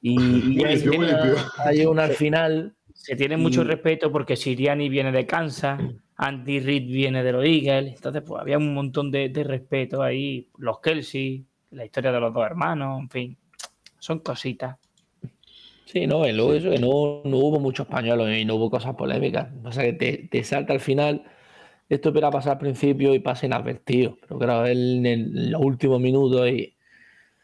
Y, 0.03 0.13
y 0.13 0.19
Muy 0.19 0.57
ya 0.61 0.69
limpio, 0.69 0.93
muy 0.93 1.07
llega- 1.07 1.25
limpio. 1.25 1.43
hay 1.65 1.87
una 1.87 2.05
al 2.05 2.13
final. 2.13 2.75
Se 2.93 3.17
tiene 3.17 3.37
mucho 3.37 3.63
Y- 3.63 3.65
respeto 3.65 4.11
porque 4.13 4.37
Siriani 4.37 4.89
viene 4.89 5.13
de 5.13 5.27
Kansas, 5.27 5.81
Andy 6.17 6.61
Reid 6.61 6.87
viene 6.87 7.23
de 7.23 7.33
los 7.33 7.45
Eagles, 7.45 7.95
entonces 7.95 8.23
pues 8.27 8.41
había 8.41 8.59
un 8.59 8.75
montón 8.75 9.11
de, 9.11 9.29
de 9.29 9.45
respeto 9.45 10.03
ahí, 10.03 10.49
los 10.59 10.81
Kelsey, 10.81 11.45
la 11.71 11.85
historia 11.85 12.11
de 12.11 12.21
los 12.21 12.33
dos 12.35 12.45
hermanos, 12.45 12.99
en 13.01 13.11
fin, 13.11 13.37
son 13.99 14.21
cositas. 14.21 14.77
Sí, 15.85 16.07
no, 16.07 16.27
y 16.27 16.33
luego 16.33 16.55
eso 16.55 16.71
que 16.71 16.79
no, 16.79 17.21
no 17.25 17.37
hubo 17.37 17.61
muchos 17.61 17.87
pañuelos 17.87 18.29
y 18.31 18.45
no 18.45 18.57
hubo 18.57 18.71
cosas 18.71 18.95
polémicas. 18.97 19.49
O 19.63 19.71
sea 19.71 19.85
que 19.85 19.93
te, 19.93 20.29
te 20.31 20.43
salta 20.43 20.73
al 20.73 20.81
final. 20.81 21.23
Esto 21.89 22.11
hubiera 22.11 22.31
pasado 22.31 22.53
al 22.55 22.59
principio 22.59 23.15
y 23.15 23.21
pasa 23.21 23.47
inadvertido. 23.47 24.17
Pero 24.21 24.39
claro, 24.39 24.67
él 24.67 24.99
en, 24.99 25.07
el- 25.07 25.39
en 25.39 25.53
los 25.53 25.61
últimos 25.63 26.01
minutos 26.01 26.49
y. 26.49 26.75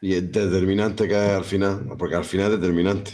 Y 0.01 0.15
es 0.15 0.33
determinante 0.33 1.07
que 1.07 1.15
es 1.15 1.31
al 1.31 1.45
final, 1.45 1.87
porque 1.97 2.17
al 2.17 2.25
final 2.25 2.53
es 2.53 2.61
determinante. 2.61 3.13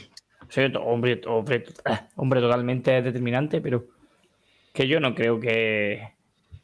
Sí, 0.48 0.72
to- 0.72 0.82
hombre, 0.82 1.20
hombre, 1.26 1.64
hombre, 2.16 2.40
totalmente 2.40 3.02
determinante, 3.02 3.60
pero 3.60 3.84
que 4.72 4.88
yo 4.88 4.98
no 5.00 5.14
creo 5.14 5.38
que 5.38 6.14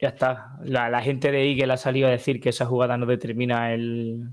ya 0.00 0.09
está. 0.09 0.57
La, 0.64 0.88
la 0.88 1.03
gente 1.03 1.31
de 1.31 1.50
Eagles 1.50 1.70
ha 1.70 1.77
salido 1.77 2.09
a 2.09 2.12
decir 2.12 2.40
que 2.40 2.48
esa 2.48 2.64
jugada 2.64 2.96
no 2.96 3.05
determina 3.05 3.74
el. 3.74 4.31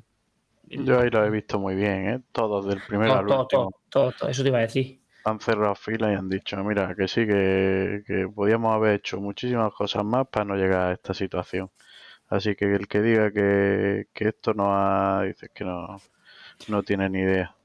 Yo 0.63 1.01
ahí 1.01 1.09
lo 1.09 1.25
he 1.25 1.29
visto 1.29 1.59
muy 1.59 1.75
bien, 1.75 2.09
¿eh? 2.09 2.21
Todos 2.31 2.65
del 2.65 2.79
primero 2.87 3.09
todo, 3.09 3.19
al 3.19 3.25
todo, 3.27 3.41
último. 3.41 3.61
todo, 3.63 3.71
todo, 3.89 4.11
todo, 4.13 4.29
eso 4.29 4.43
te 4.43 4.47
iba 4.47 4.59
a 4.59 4.61
decir. 4.61 5.00
Han 5.23 5.39
cerrado 5.39 5.75
filas 5.75 6.12
y 6.12 6.15
han 6.15 6.29
dicho, 6.29 6.57
mira, 6.63 6.95
que 6.95 7.07
sí, 7.07 7.27
que, 7.27 8.03
que 8.07 8.27
podíamos 8.27 8.73
haber 8.73 8.95
hecho 8.95 9.19
muchísimas 9.21 9.71
cosas 9.73 10.03
más 10.03 10.27
para 10.27 10.45
no 10.45 10.55
llegar 10.55 10.89
a 10.89 10.93
esta 10.93 11.13
situación. 11.13 11.69
Así 12.27 12.55
que 12.55 12.73
el 12.73 12.88
que 12.88 13.01
diga 13.01 13.31
que, 13.31 14.07
que 14.13 14.29
esto 14.29 14.53
no 14.53 14.73
ha... 14.73 15.23
Dices 15.23 15.51
que 15.53 15.63
no, 15.63 15.97
no 16.69 16.84
tiene 16.84 17.10
ni 17.10 17.19
idea. 17.19 17.55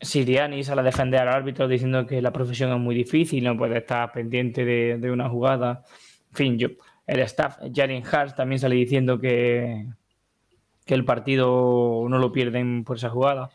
Siriani 0.00 0.62
sale 0.62 0.82
a 0.82 0.84
defender 0.84 1.20
al 1.20 1.28
árbitro 1.28 1.68
diciendo 1.68 2.06
que 2.06 2.20
la 2.20 2.32
profesión 2.32 2.70
es 2.72 2.78
muy 2.78 2.94
difícil, 2.94 3.44
no 3.44 3.56
puede 3.56 3.78
estar 3.78 4.12
pendiente 4.12 4.64
de, 4.64 4.98
de 4.98 5.10
una 5.10 5.28
jugada. 5.28 5.84
En 6.30 6.36
fin, 6.36 6.58
yo, 6.58 6.68
el 7.06 7.20
staff, 7.20 7.58
Jaren 7.74 8.02
Hart, 8.04 8.36
también 8.36 8.58
sale 8.58 8.74
diciendo 8.74 9.18
que, 9.18 9.86
que 10.84 10.94
el 10.94 11.04
partido 11.04 12.04
no 12.08 12.18
lo 12.18 12.30
pierden 12.32 12.84
por 12.84 12.96
esa 12.96 13.08
jugada. 13.08 13.48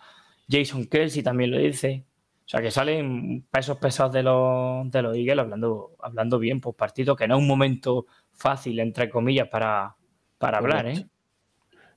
Jason 0.49 0.85
Kelsey 0.87 1.21
también 1.21 1.51
lo 1.51 1.57
dice. 1.59 2.05
O 2.51 2.53
sea, 2.53 2.61
que 2.61 2.69
salen 2.69 3.45
pesos 3.49 3.77
pesados 3.77 4.11
de 4.11 4.23
los, 4.23 4.91
de 4.91 5.01
los 5.01 5.15
Eagles 5.15 5.39
hablando, 5.39 5.91
hablando 5.99 6.37
bien 6.37 6.59
por 6.59 6.75
partido, 6.75 7.15
que 7.15 7.25
no 7.25 7.35
es 7.35 7.39
un 7.41 7.47
momento 7.47 8.07
fácil, 8.33 8.77
entre 8.81 9.09
comillas, 9.09 9.47
para, 9.47 9.95
para 10.37 10.57
hablar, 10.57 10.85
¿eh? 10.87 11.05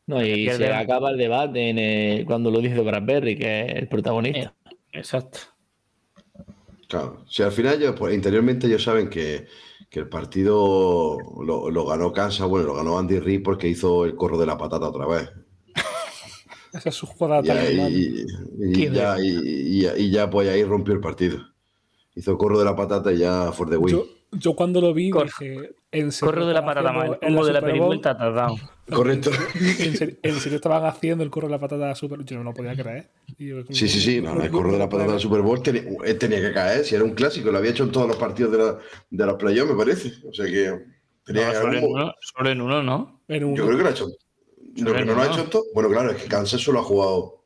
No, 0.06 0.24
y 0.24 0.48
se 0.50 0.72
acaba 0.72 1.10
el 1.10 1.18
debate 1.18 1.70
en 1.70 1.78
el- 1.78 2.24
cuando 2.24 2.52
lo 2.52 2.60
dice 2.60 2.78
Bradbury, 2.80 3.36
que 3.36 3.62
es 3.62 3.74
el 3.74 3.88
protagonista. 3.88 4.54
Exacto. 4.92 5.40
Claro, 6.88 7.24
si 7.28 7.42
al 7.42 7.50
final 7.52 7.74
ellos, 7.82 7.94
pues, 7.98 8.14
interiormente 8.14 8.66
ellos 8.68 8.84
saben 8.84 9.08
que, 9.10 9.46
que 9.90 10.00
el 10.00 10.08
partido 10.08 11.18
lo, 11.44 11.68
lo 11.70 11.86
ganó 11.86 12.12
Kansas, 12.12 12.48
bueno, 12.48 12.66
lo 12.68 12.74
ganó 12.74 12.96
Andy 12.98 13.18
Reid 13.18 13.42
porque 13.42 13.68
hizo 13.68 14.04
el 14.04 14.14
corro 14.14 14.38
de 14.38 14.46
la 14.46 14.56
patata 14.58 14.88
otra 14.88 15.06
vez. 15.06 15.32
Esa 16.74 16.88
es 16.88 16.94
su 16.94 17.06
jugada 17.06 17.40
Y, 17.88 18.24
y- 18.60 18.90
ya, 18.90 19.16
y, 19.20 19.28
y- 19.28 19.86
y 19.96 20.10
ya, 20.10 20.28
pues 20.28 20.48
ahí 20.48 20.64
rompió 20.64 20.92
el 20.94 21.00
partido. 21.00 21.38
Hizo 22.16 22.32
el 22.32 22.36
corro 22.36 22.58
de 22.58 22.64
la 22.64 22.76
patata 22.76 23.12
y 23.12 23.18
ya 23.18 23.52
for 23.52 23.68
the 23.70 23.76
win. 23.76 23.94
Yo, 23.96 24.06
yo 24.32 24.54
cuando 24.54 24.80
lo 24.80 24.92
vi 24.92 25.10
Corro. 25.10 25.26
dije, 25.26 25.74
en 25.92 26.10
serio 26.12 26.32
Corro 26.32 26.46
de 26.46 26.54
la 26.54 26.64
patata 26.64 26.92
mal, 26.92 27.18
en 27.20 27.28
como 27.34 27.44
de 27.46 27.52
la 27.52 27.60
Bowl? 27.60 27.70
perivuelta 27.70 28.16
touchdown. 28.16 28.58
Correcto. 28.92 29.30
En 29.78 29.96
serio, 29.96 30.16
en 30.22 30.34
serio 30.40 30.56
estaban 30.56 30.84
haciendo 30.84 31.24
el 31.24 31.30
corro 31.30 31.46
de 31.48 31.52
la 31.52 31.58
patata 31.60 31.94
super. 31.94 32.22
Yo 32.24 32.36
no 32.36 32.44
lo 32.44 32.52
podía 32.52 32.74
creer. 32.76 33.10
Yo, 33.38 33.62
Sí, 33.70 33.88
sí, 33.88 34.00
sí, 34.00 34.20
no, 34.20 34.40
el 34.42 34.50
corro 34.50 34.72
de 34.72 34.78
la 34.78 34.88
patata 34.88 35.12
del 35.12 35.20
Super 35.20 35.40
Bowl 35.40 35.62
tenía, 35.62 35.84
él 36.04 36.18
tenía 36.18 36.40
que 36.40 36.52
caer, 36.52 36.84
si 36.84 36.94
era 36.94 37.02
un 37.04 37.14
clásico, 37.14 37.50
lo 37.50 37.58
había 37.58 37.70
hecho 37.70 37.84
en 37.84 37.92
todos 37.92 38.06
los 38.08 38.16
partidos 38.16 38.52
de, 38.52 38.58
la, 38.58 38.78
de 39.10 39.26
los 39.26 39.36
playoffs, 39.36 39.70
me 39.72 39.76
parece. 39.78 40.12
O 40.28 40.32
sea 40.34 40.44
que 40.46 40.84
tenía 41.24 41.46
No, 41.46 41.50
que 41.52 41.56
solo, 41.58 41.78
en 41.78 41.84
uno, 41.84 42.12
solo 42.20 42.50
en 42.50 42.60
uno, 42.60 42.82
¿no? 42.82 43.22
En 43.28 43.54
Yo 43.56 43.64
creo 43.66 43.76
que 43.78 43.82
lo 43.84 43.88
ha 43.88 43.92
hecho. 43.92 44.08
Lo 44.76 44.92
que 44.92 45.04
no 45.04 45.14
lo 45.14 45.22
ha 45.22 45.26
hecho 45.26 45.40
en 45.42 45.50
todo. 45.50 45.62
Bueno, 45.74 45.88
claro, 45.88 46.10
es 46.10 46.22
que 46.22 46.28
Kansas 46.28 46.60
solo 46.60 46.80
ha 46.80 46.82
jugado 46.82 47.44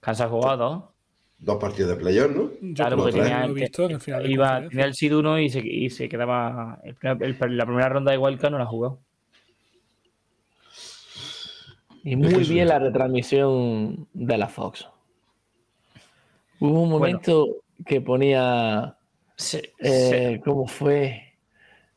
Kansas 0.00 0.30
jugado. 0.30 0.92
dos 1.38 1.56
partidos 1.58 1.90
de 1.90 1.96
playoffs, 1.96 2.34
¿no? 2.34 2.50
yo 2.60 2.74
Claro, 2.74 2.96
porque 2.96 3.12
que 3.12 3.20
tenía- 3.20 3.46
lo 3.46 3.50
he 3.56 3.60
visto 3.60 3.84
en 3.84 3.90
el 3.92 4.00
final 4.00 4.22
de 4.24 4.30
Iba, 4.32 4.68
tenía 4.68 4.84
el 4.86 4.94
seed 4.94 5.14
1 5.16 5.38
y 5.38 5.48
se, 5.50 5.60
y 5.60 5.90
se 5.90 6.08
quedaba. 6.08 6.80
el 6.82 6.96
el- 7.22 7.56
la 7.56 7.64
primera 7.66 7.88
ronda 7.88 8.10
de 8.12 8.18
Wildcard 8.18 8.52
no 8.52 8.58
la 8.58 8.66
jugó. 8.66 8.98
Y 12.04 12.12
Es 12.12 12.18
muy 12.18 12.28
que 12.44 12.52
bien 12.52 12.68
la 12.68 12.78
retransmisión 12.78 14.08
de 14.12 14.38
la 14.38 14.48
Fox. 14.48 14.86
Hubo 16.60 16.82
un 16.82 16.90
momento 16.90 17.56
que 17.86 18.00
ponía. 18.00 18.96
Se- 19.36 19.72
eh, 19.78 20.40
¿Cómo 20.44 20.66
fue? 20.66 21.34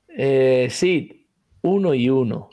Eh, 0.07 0.67
sí, 0.69 1.25
uno 1.63 1.93
y 1.95 2.09
uno. 2.09 2.50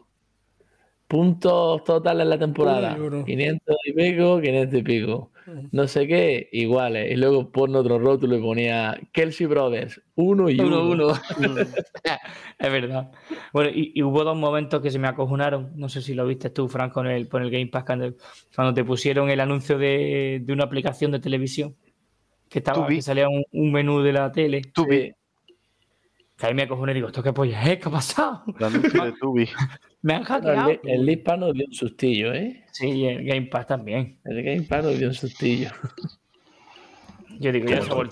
Puntos 1.09 1.83
totales 1.85 2.25
en 2.25 2.31
la 2.31 2.39
temporada. 2.39 2.95
Uno 2.95 3.05
y 3.05 3.07
uno. 3.09 3.25
500 3.25 3.77
y 3.87 3.93
pico, 3.93 4.41
500 4.41 4.79
y 4.79 4.83
pico. 4.83 5.31
No 5.73 5.89
sé 5.89 6.07
qué, 6.07 6.49
iguales. 6.53 7.11
Y 7.11 7.17
luego 7.17 7.51
pone 7.51 7.79
otro 7.79 7.99
rótulo 7.99 8.37
y 8.37 8.43
ponía 8.43 9.01
Kelsey 9.13 9.47
Brothers, 9.47 10.03
uno 10.15 10.51
y 10.51 10.61
uno. 10.61 10.83
uno, 10.85 11.07
uno. 11.39 11.63
es 12.59 12.73
verdad. 12.73 13.11
Bueno, 13.53 13.71
y, 13.71 13.93
y 13.95 14.03
hubo 14.03 14.25
dos 14.25 14.37
momentos 14.37 14.83
que 14.83 14.91
se 14.91 14.99
me 14.99 15.09
acojonaron. 15.09 15.73
No 15.75 15.89
sé 15.89 16.03
si 16.03 16.13
lo 16.13 16.27
viste 16.27 16.51
tú, 16.51 16.69
Frank, 16.69 16.93
con 16.93 17.07
el, 17.07 17.29
con 17.29 17.43
el 17.43 17.51
Game 17.51 17.69
Pass, 17.69 17.85
cuando, 17.85 18.13
cuando 18.55 18.75
te 18.75 18.85
pusieron 18.85 19.31
el 19.31 19.41
anuncio 19.41 19.79
de, 19.79 20.43
de 20.45 20.53
una 20.53 20.65
aplicación 20.65 21.13
de 21.13 21.21
televisión. 21.21 21.75
Que, 22.51 22.59
estaba, 22.59 22.85
Tubi. 22.85 22.97
que 22.97 23.03
salía 23.03 23.29
un, 23.29 23.45
un 23.53 23.73
menú 23.73 24.03
de 24.03 24.13
la 24.13 24.31
tele. 24.31 24.63
Sí. 24.75 25.15
Que 26.37 26.47
ahí 26.47 26.55
me 26.55 26.63
acojoné 26.63 26.93
y 26.93 26.97
digo, 26.97 27.09
¿esto 27.09 27.23
qué 27.23 27.33
polla 27.33 27.63
es? 27.65 27.79
¿Qué 27.79 27.89
ha 27.89 27.93
pasado? 27.93 28.45
Anuncio 28.61 29.05
de 29.05 29.13
Tubi. 29.21 29.49
Me 30.03 30.15
han 30.15 30.21
El, 30.21 30.27
hackeado. 30.27 30.71
El 30.85 31.23
Pass 31.23 31.39
nos 31.39 31.53
dio 31.55 31.67
un 31.67 31.75
sustillo, 31.75 32.33
¿eh? 32.33 32.65
Sí, 32.73 33.05
el 33.05 33.25
Game 33.25 33.47
Pass 33.47 33.67
también. 33.67 34.19
El 34.25 34.43
Game 34.43 34.63
Pass 34.63 34.85
nos 34.85 34.99
dio 34.99 35.09
un 35.09 35.15
sustillo. 35.15 35.71
Yo 37.41 37.53
digo, 37.53 37.69
ya 37.69 37.83
se 37.83 37.89
Como- 37.89 38.09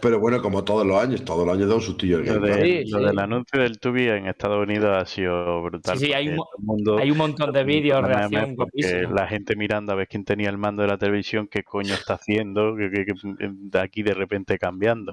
pero 0.00 0.20
bueno, 0.20 0.40
como 0.40 0.62
todos 0.62 0.86
los 0.86 1.02
años, 1.02 1.24
todos 1.24 1.44
los 1.44 1.56
años 1.56 1.68
da 1.68 1.74
un 1.74 1.80
sustillo 1.80 2.18
el 2.18 2.26
Lo, 2.26 2.34
Game 2.34 2.46
de- 2.46 2.52
Pass. 2.52 2.62
Sí, 2.62 2.90
lo 2.92 2.98
sí. 3.00 3.04
del 3.06 3.18
anuncio 3.18 3.60
del 3.60 3.78
Tubi 3.80 4.06
en 4.06 4.26
Estados 4.26 4.62
Unidos 4.64 4.96
ha 4.96 5.04
sido 5.04 5.62
brutal. 5.62 5.98
Sí, 5.98 6.06
sí, 6.06 6.12
hay 6.12 6.28
un 6.28 6.36
mo- 6.36 6.44
todo 6.44 6.58
el 6.60 6.64
mundo- 6.64 6.98
Hay 6.98 7.10
un 7.10 7.18
montón 7.18 7.52
de 7.52 7.64
vídeos, 7.64 8.04
reacción 8.04 8.54
la 9.12 9.26
gente 9.26 9.56
mirando 9.56 9.92
a 9.92 9.96
ver 9.96 10.06
quién 10.06 10.24
tenía 10.24 10.48
el 10.50 10.58
mando 10.58 10.82
de 10.82 10.88
la 10.88 10.98
televisión, 10.98 11.48
qué 11.50 11.64
coño 11.64 11.92
está 11.94 12.14
haciendo, 12.14 12.76
que, 12.76 12.88
que- 12.90 13.04
que 13.06 13.14
de 13.50 13.80
aquí 13.80 14.02
de 14.04 14.14
repente 14.14 14.58
cambiando. 14.58 15.12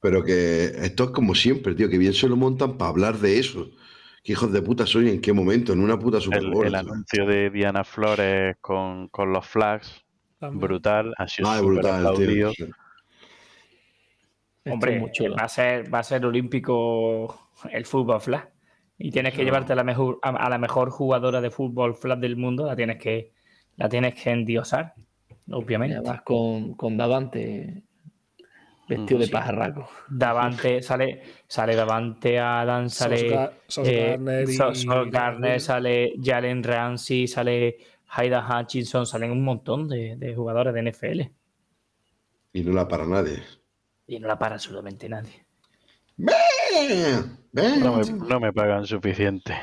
Pero 0.00 0.24
que 0.24 0.64
esto 0.64 1.04
es 1.04 1.10
como 1.10 1.34
siempre, 1.34 1.74
tío, 1.74 1.90
que 1.90 1.98
bien 1.98 2.14
se 2.14 2.26
lo 2.28 2.36
montan 2.36 2.78
para 2.78 2.90
hablar 2.90 3.18
de 3.18 3.38
eso. 3.38 3.70
¿Qué 4.24 4.32
hijos 4.32 4.50
de 4.52 4.62
puta 4.62 4.86
soy? 4.86 5.10
¿En 5.10 5.20
qué 5.20 5.32
momento? 5.34 5.74
En 5.74 5.80
una 5.80 5.98
puta 5.98 6.18
Super 6.20 6.38
El, 6.42 6.50
Bowl. 6.50 6.66
el 6.66 6.74
anuncio 6.74 7.26
de 7.26 7.50
Diana 7.50 7.84
Flores 7.84 8.56
con, 8.60 9.08
con 9.08 9.30
los 9.32 9.46
flags, 9.46 10.02
También. 10.38 10.60
brutal, 10.60 11.14
ha 11.18 11.28
sido 11.28 11.48
Ah, 11.50 11.60
brutal, 11.60 12.14
tío. 12.16 12.50
Hombre, 14.66 14.96
es 15.12 15.30
va 15.30 15.44
a 15.44 15.48
ser, 15.48 15.92
va 15.92 15.98
a 15.98 16.02
ser 16.02 16.24
olímpico 16.24 17.50
el 17.70 17.84
fútbol 17.84 18.20
flag. 18.20 18.50
Y 18.96 19.10
tienes 19.10 19.34
que 19.34 19.44
llevarte 19.44 19.74
a 19.74 19.76
la 19.76 19.84
mejor, 19.84 20.18
a, 20.22 20.30
a 20.30 20.48
la 20.48 20.56
mejor 20.56 20.88
jugadora 20.90 21.40
de 21.42 21.50
fútbol 21.50 21.94
flag 21.94 22.18
del 22.18 22.36
mundo, 22.36 22.64
la 22.64 22.76
tienes 22.76 22.96
que, 22.98 23.32
la 23.76 23.88
tienes 23.90 24.14
que 24.14 24.30
endiosar, 24.30 24.94
Y 25.46 25.52
obviamente. 25.52 25.96
además 25.96 26.22
con, 26.22 26.74
con 26.74 26.96
Davante 26.96 27.82
vestido 28.88 29.20
de 29.20 29.28
pajarraco. 29.28 29.88
Davante, 30.08 30.82
sale, 30.82 31.22
sale 31.46 31.74
Davante 31.76 32.38
Adam, 32.38 32.88
sale 32.88 33.50
eh, 33.84 34.44
y- 34.48 34.52
y- 34.52 35.10
Gardner, 35.10 35.60
sale 35.60 36.14
Jalen 36.22 36.62
Ramsey, 36.62 37.26
sale 37.26 37.78
Haida 38.08 38.46
Hutchinson, 38.46 39.06
salen 39.06 39.30
un 39.32 39.42
montón 39.44 39.88
de, 39.88 40.16
de 40.16 40.34
jugadores 40.34 40.72
de 40.74 40.82
NFL. 40.92 41.20
Y 42.52 42.62
no 42.62 42.72
la 42.72 42.86
para 42.86 43.04
nadie. 43.06 43.42
Y 44.06 44.18
no 44.20 44.28
la 44.28 44.38
para 44.38 44.54
absolutamente 44.56 45.08
nadie. 45.08 45.44
¡Ven! 46.16 47.38
ven. 47.50 47.80
No 47.80 47.96
me, 47.96 48.04
no 48.04 48.38
me 48.40 48.52
pagan 48.52 48.86
suficiente. 48.86 49.54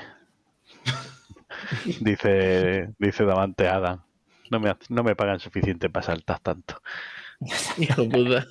dice, 2.02 2.90
dice 2.98 3.24
Davante 3.26 3.68
Adam. 3.68 4.04
No 4.50 4.60
me, 4.60 4.76
no 4.90 5.04
me 5.04 5.16
pagan 5.16 5.40
suficiente 5.40 5.90
para 5.90 6.08
saltar 6.08 6.40
tanto. 6.40 6.82
Hijo 7.78 8.08
puta. 8.10 8.46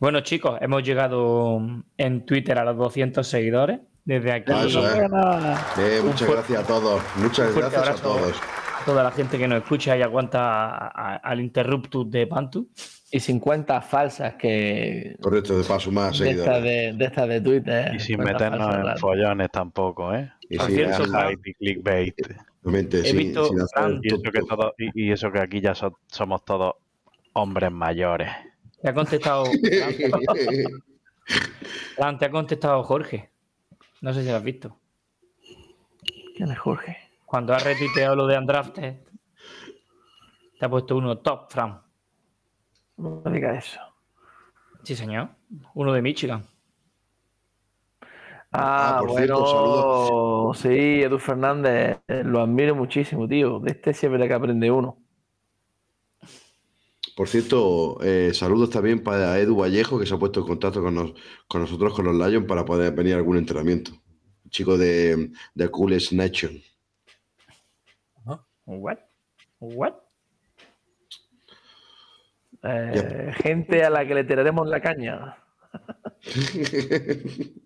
Bueno, 0.00 0.20
chicos, 0.20 0.58
hemos 0.60 0.82
llegado 0.82 1.60
en 1.96 2.26
Twitter 2.26 2.58
a 2.58 2.64
los 2.64 2.76
200 2.76 3.26
seguidores. 3.26 3.80
Desde 4.04 4.32
aquí, 4.32 4.52
Ah, 4.54 4.64
eso. 4.66 4.86
Eh, 5.80 6.00
muchas 6.04 6.28
gracias 6.30 6.62
a 6.62 6.66
todos. 6.66 7.02
Muchas 7.16 7.54
gracias 7.54 7.88
a 7.88 7.94
todos. 8.02 8.32
a 8.82 8.84
toda 8.84 9.02
la 9.02 9.10
gente 9.12 9.38
que 9.38 9.48
nos 9.48 9.62
escucha 9.62 9.96
y 9.96 10.02
aguanta 10.02 10.68
a- 10.68 10.88
a- 10.88 11.16
al 11.16 11.40
interruptus 11.40 12.10
de 12.10 12.26
Pantu. 12.26 12.68
Y 13.10 13.18
50 13.20 13.80
falsas 13.80 14.34
que. 14.34 15.16
Correcto, 15.22 15.56
de 15.56 15.64
paso 15.64 15.90
más 15.90 16.18
De 16.18 16.30
estas 16.32 16.44
seguidores. 16.56 16.92
de, 16.92 16.98
de 16.98 17.04
estas 17.06 17.28
de 17.28 17.40
Twitter. 17.40 17.94
Y 17.94 17.98
sin 18.00 18.16
50 18.18 18.32
meternos 18.50 18.68
falsas 18.74 18.92
en 18.96 18.98
follones 18.98 19.50
tampoco, 19.50 20.14
¿eh? 20.14 20.30
Y 20.50 20.58
Hype 20.58 21.40
y 21.46 21.54
clickbait. 21.54 22.14
realmente, 22.62 22.98
he 23.00 23.04
sin- 23.04 23.16
visto, 23.16 23.46
sin 23.46 23.60
hacer 23.62 24.00
Y 24.02 24.08
eso 24.08 24.20
que, 24.22 24.30
tonto. 24.40 24.56
todo, 24.56 24.74
y, 24.76 25.06
y 25.08 25.12
eso 25.12 25.32
que 25.32 25.40
aquí 25.40 25.60
ya 25.62 25.74
so- 25.74 25.98
somos 26.08 26.44
todos 26.44 26.74
hombres 27.32 27.72
mayores. 27.72 28.28
Te 28.84 28.90
ha 28.90 28.94
contestado. 28.94 29.46
Fran, 31.96 32.18
te 32.18 32.26
ha 32.26 32.30
contestado 32.30 32.82
Jorge. 32.84 33.30
No 34.02 34.12
sé 34.12 34.22
si 34.22 34.28
lo 34.28 34.36
has 34.36 34.44
visto. 34.44 34.78
¿Quién 36.36 36.50
es 36.50 36.58
Jorge? 36.58 36.98
Cuando 37.24 37.54
has 37.54 37.64
retuiteado 37.64 38.14
lo 38.14 38.26
de 38.26 38.36
Andrafted, 38.36 38.96
te 40.58 40.66
ha 40.66 40.68
puesto 40.68 40.98
uno 40.98 41.16
top, 41.16 41.50
Fran. 41.50 41.80
No 42.98 43.22
me 43.24 43.30
digas 43.32 43.64
eso. 43.66 43.80
Sí, 44.82 44.94
señor. 44.94 45.30
Uno 45.72 45.94
de 45.94 46.02
Michigan. 46.02 46.44
Ah, 48.52 48.96
Ah, 48.96 48.98
por 49.00 49.12
bueno, 49.12 49.36
cierto, 49.38 49.46
saludos. 49.46 50.58
sí, 50.58 51.02
Edu 51.02 51.18
Fernández, 51.18 52.00
lo 52.06 52.42
admiro 52.42 52.74
muchísimo, 52.74 53.26
tío. 53.26 53.60
De 53.60 53.70
este 53.72 53.94
siempre 53.94 54.28
que 54.28 54.34
aprende 54.34 54.70
uno. 54.70 54.98
Por 57.16 57.28
cierto, 57.28 57.98
eh, 58.02 58.32
saludos 58.34 58.70
también 58.70 59.02
para 59.02 59.38
Edu 59.38 59.56
Vallejo, 59.56 59.98
que 60.00 60.06
se 60.06 60.14
ha 60.14 60.18
puesto 60.18 60.40
en 60.40 60.46
contacto 60.46 60.82
con, 60.82 60.94
nos- 60.94 61.12
con 61.46 61.60
nosotros, 61.60 61.94
con 61.94 62.04
los 62.06 62.14
Lions, 62.16 62.46
para 62.46 62.64
poder 62.64 62.92
venir 62.92 63.14
a 63.14 63.18
algún 63.18 63.36
entrenamiento. 63.36 63.92
Chico 64.50 64.76
de, 64.76 65.30
de 65.54 65.70
Coolest 65.70 66.12
Nation. 66.12 66.60
What? 68.66 68.98
What? 69.60 69.94
Eh, 72.62 73.32
gente 73.42 73.84
a 73.84 73.90
la 73.90 74.06
que 74.06 74.14
le 74.14 74.24
tiraremos 74.24 74.66
la 74.68 74.80
caña. 74.80 75.36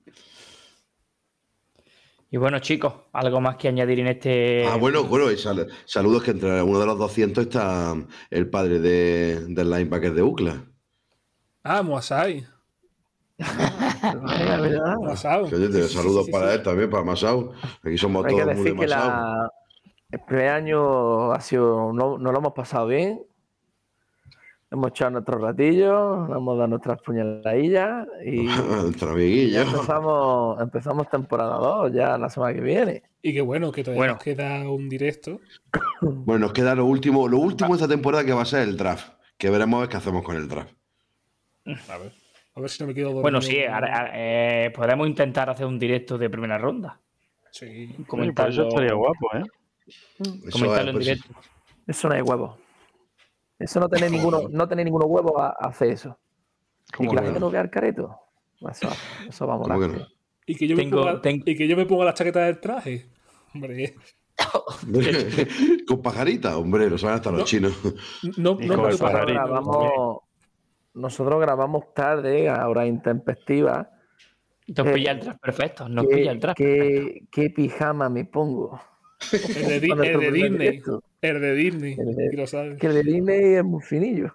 Y 2.30 2.36
bueno, 2.36 2.58
chicos, 2.58 2.92
algo 3.12 3.40
más 3.40 3.56
que 3.56 3.68
añadir 3.68 4.00
en 4.00 4.08
este. 4.08 4.66
Ah, 4.66 4.76
bueno, 4.76 5.04
bueno, 5.04 5.30
y 5.30 5.38
sal- 5.38 5.66
saludos 5.86 6.22
que 6.22 6.32
entre 6.32 6.60
uno 6.62 6.78
de 6.78 6.86
los 6.86 6.98
200 6.98 7.44
está 7.46 7.94
el 8.30 8.50
padre 8.50 8.80
de, 8.80 9.46
del 9.48 9.70
linebacker 9.70 10.12
de 10.12 10.22
UCLA. 10.22 10.64
Ah, 11.64 11.82
Moasai. 11.82 12.46
Que, 15.50 15.56
te- 15.68 15.88
sí, 15.88 15.94
saludos 15.94 16.26
sí, 16.26 16.32
para 16.32 16.48
sí. 16.48 16.54
él 16.56 16.62
también, 16.62 16.90
para 16.90 17.04
Masao. 17.04 17.52
Aquí 17.82 17.98
somos 17.98 18.24
Hay 18.26 18.34
que 18.34 18.42
todos 18.42 18.54
muy 18.56 18.64
de 18.64 18.70
decir 18.72 18.80
que 18.80 18.86
Masao. 18.86 19.08
la, 19.08 19.50
el 20.10 20.20
primer 20.20 20.48
año 20.48 21.32
ha 21.32 21.40
sido, 21.40 21.92
no, 21.92 22.18
lo 22.18 22.36
hemos 22.38 22.52
pasado 22.52 22.86
bien. 22.86 23.22
Hemos 24.70 24.90
echado 24.90 25.12
nuestros 25.12 25.40
ratillos, 25.40 26.28
nos 26.28 26.36
hemos 26.36 26.56
dado 26.58 26.68
nuestras 26.68 27.00
puñaladillas 27.00 28.06
y 28.24 28.42
Nuestro 28.82 29.10
amiguillo. 29.12 29.62
empezamos, 29.62 30.60
empezamos 30.60 31.08
temporada 31.08 31.56
2 31.56 31.92
ya 31.94 32.18
la 32.18 32.28
semana 32.28 32.52
que 32.54 32.60
viene. 32.60 33.02
Y 33.22 33.32
qué 33.32 33.40
bueno 33.40 33.72
que 33.72 33.82
todavía 33.82 33.98
Bueno. 34.00 34.12
nos 34.14 34.22
queda 34.22 34.68
un 34.70 34.88
directo. 34.88 35.40
Bueno, 36.00 36.46
nos 36.46 36.52
queda 36.52 36.74
lo 36.76 36.84
último, 36.84 37.26
lo 37.26 37.38
último 37.38 37.70
de 37.70 37.74
esta 37.82 37.88
temporada 37.88 38.24
que 38.24 38.32
va 38.32 38.42
a 38.42 38.44
ser 38.44 38.60
el 38.68 38.76
draft. 38.76 39.14
Que 39.36 39.50
veremos 39.50 39.78
a 39.78 39.80
ver 39.80 39.88
qué 39.88 39.96
hacemos 39.96 40.22
con 40.22 40.36
el 40.36 40.46
draft. 40.48 40.72
A 41.88 41.98
ver. 41.98 42.12
A 42.54 42.60
ver 42.60 42.70
si 42.70 42.82
no 42.82 42.86
me 42.88 42.94
quedo 42.94 43.06
dormido. 43.06 43.22
Bueno, 43.22 43.40
sí, 43.40 43.58
ahora- 43.64 44.10
eh, 44.14 44.70
podemos 44.74 45.08
intentar 45.08 45.50
hacer 45.50 45.66
un 45.66 45.76
directo 45.78 46.16
de 46.18 46.30
primera 46.30 46.56
ronda. 46.58 47.00
Sí. 47.50 47.66
Oye, 47.66 47.92
pues 47.96 48.08
Comentarlo, 48.08 48.52
eso 48.52 48.68
estaría 48.68 48.92
guapo, 48.94 49.28
¿eh? 49.34 49.42
Eso 49.88 50.50
comentarlo 50.52 50.76
es, 50.82 50.86
en 50.88 50.92
pues, 50.92 51.04
directo. 51.06 51.34
Eso 51.86 52.08
no 52.08 52.14
hay 52.14 52.22
huevo. 52.22 52.58
Eso 53.58 53.80
no 53.80 53.88
tenéis 53.88 54.12
ninguno, 54.12 54.42
no 54.50 54.68
tenéis 54.68 54.84
ninguno 54.86 55.06
huevo 55.06 55.40
a, 55.40 55.48
a 55.48 55.68
hacer 55.68 55.90
eso. 55.90 56.18
Y 56.90 56.96
¿Cómo 56.96 57.10
que 57.10 57.16
la 57.16 57.22
gente 57.22 57.40
no? 57.40 57.50
vea 57.50 57.60
el 57.62 57.70
careto. 57.70 58.16
Eso, 58.70 58.88
eso 59.28 59.46
va 59.46 59.54
a 59.54 59.58
¿Cómo 59.58 59.74
molar. 59.74 59.90
que 59.90 59.98
no? 59.98 60.06
Y 60.46 60.54
que, 60.54 60.66
yo 60.66 60.76
me 60.76 60.82
Tengo- 60.84 60.98
ponga, 60.98 61.20
ten- 61.20 61.42
y 61.44 61.54
que 61.56 61.68
yo 61.68 61.76
me 61.76 61.84
ponga 61.86 62.06
la 62.06 62.14
chaqueta 62.14 62.40
del 62.40 62.58
traje. 62.60 63.10
Hombre, 63.54 63.94
Con 65.86 66.00
pajarita, 66.02 66.56
hombre, 66.56 66.88
lo 66.88 66.96
saben 66.98 67.16
hasta 67.16 67.30
los 67.30 67.40
No. 67.40 67.44
chinos. 67.44 67.72
no, 68.36 68.54
no 68.54 68.66
Nosotros 68.66 68.98
pajarito, 69.00 69.32
grabamos, 69.34 70.18
nosotros 70.94 71.40
grabamos 71.40 71.94
tarde, 71.94 72.48
a 72.48 72.68
hora 72.68 72.86
intempestiva. 72.86 73.90
Nos 74.68 74.86
Eh, 74.86 74.92
pilla 74.92 75.12
el 75.12 75.20
draft 75.20 75.40
perfecto. 75.40 75.88
Nos 75.88 76.06
¿Qué, 76.06 76.14
pilla 76.16 76.30
el 76.32 76.40
draft. 76.40 76.56
qué- 76.58 77.26
qué 77.30 77.50
pijama 77.50 78.08
me 78.08 78.24
pongo? 78.26 78.80
El 79.32 79.80
de, 79.80 79.86
el 79.88 80.20
de 80.20 80.30
Disney. 80.30 80.50
directo. 80.50 81.02
El 81.20 81.40
de 81.40 81.54
Disney. 81.54 81.96
El 81.98 82.14
de- 82.14 82.32
lo 82.36 82.46
sabes. 82.46 82.78
Que 82.78 82.86
el 82.86 82.94
de 82.94 83.02
Disney 83.02 83.54
es 83.54 83.64
muy 83.64 83.82
finillo. 83.82 84.34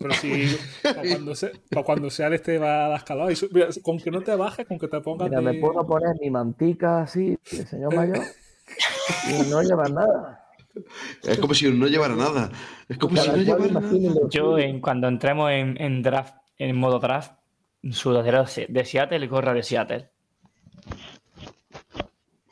Pero 0.00 0.12
si 0.14 0.46
para 0.82 1.02
cuando, 1.02 1.34
se, 1.36 1.52
cuando 1.84 2.10
sea 2.10 2.28
de 2.28 2.36
este 2.36 2.58
va 2.58 2.86
a 2.86 2.88
dar 2.88 3.04
calor. 3.04 3.30
Y 3.30 3.36
su- 3.36 3.48
mira, 3.52 3.68
con 3.82 3.98
que 3.98 4.10
no 4.10 4.20
te 4.20 4.34
bajes, 4.34 4.66
con 4.66 4.78
que 4.78 4.88
te 4.88 5.00
pongas. 5.00 5.28
Mira, 5.30 5.40
me 5.40 5.54
puedo 5.54 5.86
poner 5.86 6.16
mi 6.20 6.28
mantica 6.30 7.02
así, 7.02 7.38
de 7.52 7.66
señor 7.66 7.94
mayor, 7.94 8.18
y 9.28 9.48
no 9.48 9.62
llevar 9.62 9.92
nada. 9.92 10.44
Es 11.22 11.38
como 11.38 11.54
si 11.54 11.70
no 11.70 11.86
llevara 11.86 12.14
nada. 12.16 12.50
Es 12.88 12.98
como 12.98 13.16
si 13.16 13.28
no 13.28 13.36
llevara 13.36 13.66
nada. 13.68 13.90
Yo, 14.30 14.58
en, 14.58 14.80
cuando 14.80 15.06
entremos 15.08 15.50
en, 15.52 15.80
en 15.80 16.02
draft, 16.02 16.34
en 16.58 16.76
modo 16.76 16.98
draft, 16.98 17.32
sudadera 17.90 18.44
de 18.68 18.84
Seattle 18.84 19.24
y 19.24 19.28
gorra 19.28 19.54
de 19.54 19.62
Seattle. 19.62 20.10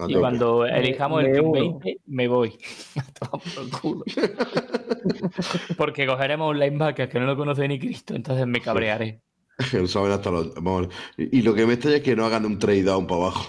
Y 0.06 0.14
cuando 0.14 0.64
elijamos 0.64 1.24
el 1.24 1.30
me 1.32 1.40
uno. 1.40 1.52
20, 1.80 2.00
me 2.06 2.28
voy. 2.28 2.56
Por 3.20 3.80
culo. 3.80 4.04
Porque 5.76 6.06
cogeremos 6.06 6.50
un 6.50 6.58
linebacker 6.60 7.08
que 7.08 7.18
no 7.18 7.26
lo 7.26 7.36
conoce 7.36 7.66
ni 7.66 7.78
Cristo, 7.78 8.14
entonces 8.14 8.46
me 8.46 8.60
cabrearé. 8.60 9.20
Lo 9.72 9.88
saben 9.88 10.12
hasta 10.12 10.30
los. 10.30 10.54
vamos, 10.54 10.86
y, 11.16 11.38
y 11.38 11.42
lo 11.42 11.52
que 11.52 11.66
me 11.66 11.72
extraña 11.72 11.96
es 11.96 12.02
que 12.04 12.14
no 12.14 12.24
hagan 12.24 12.44
un 12.46 12.60
trade 12.60 12.84
down 12.84 13.08
para 13.08 13.22
abajo. 13.22 13.44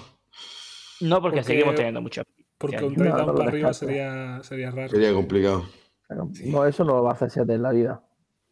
No, 1.01 1.21
porque, 1.21 1.37
Porque- 1.37 1.43
seguimos 1.43 1.75
teniendo 1.75 2.01
mucho. 2.01 2.23
Porque 2.57 2.77
Ya, 2.77 2.85
un 2.85 2.95
trade 2.95 3.09
down 3.11 3.27
no 3.27 3.35
para 3.35 3.49
arriba 3.49 3.73
sería, 3.73 4.39
sería 4.41 4.71
raro. 4.71 4.89
Sería 4.89 5.13
complicado. 5.13 5.65
No, 6.45 6.65
eso 6.65 6.83
no 6.83 6.95
lo 6.95 7.03
va 7.03 7.11
a 7.11 7.13
hacer 7.13 7.29
Seattle 7.29 7.53
en 7.55 7.61
la 7.61 7.71
vida. 7.71 8.01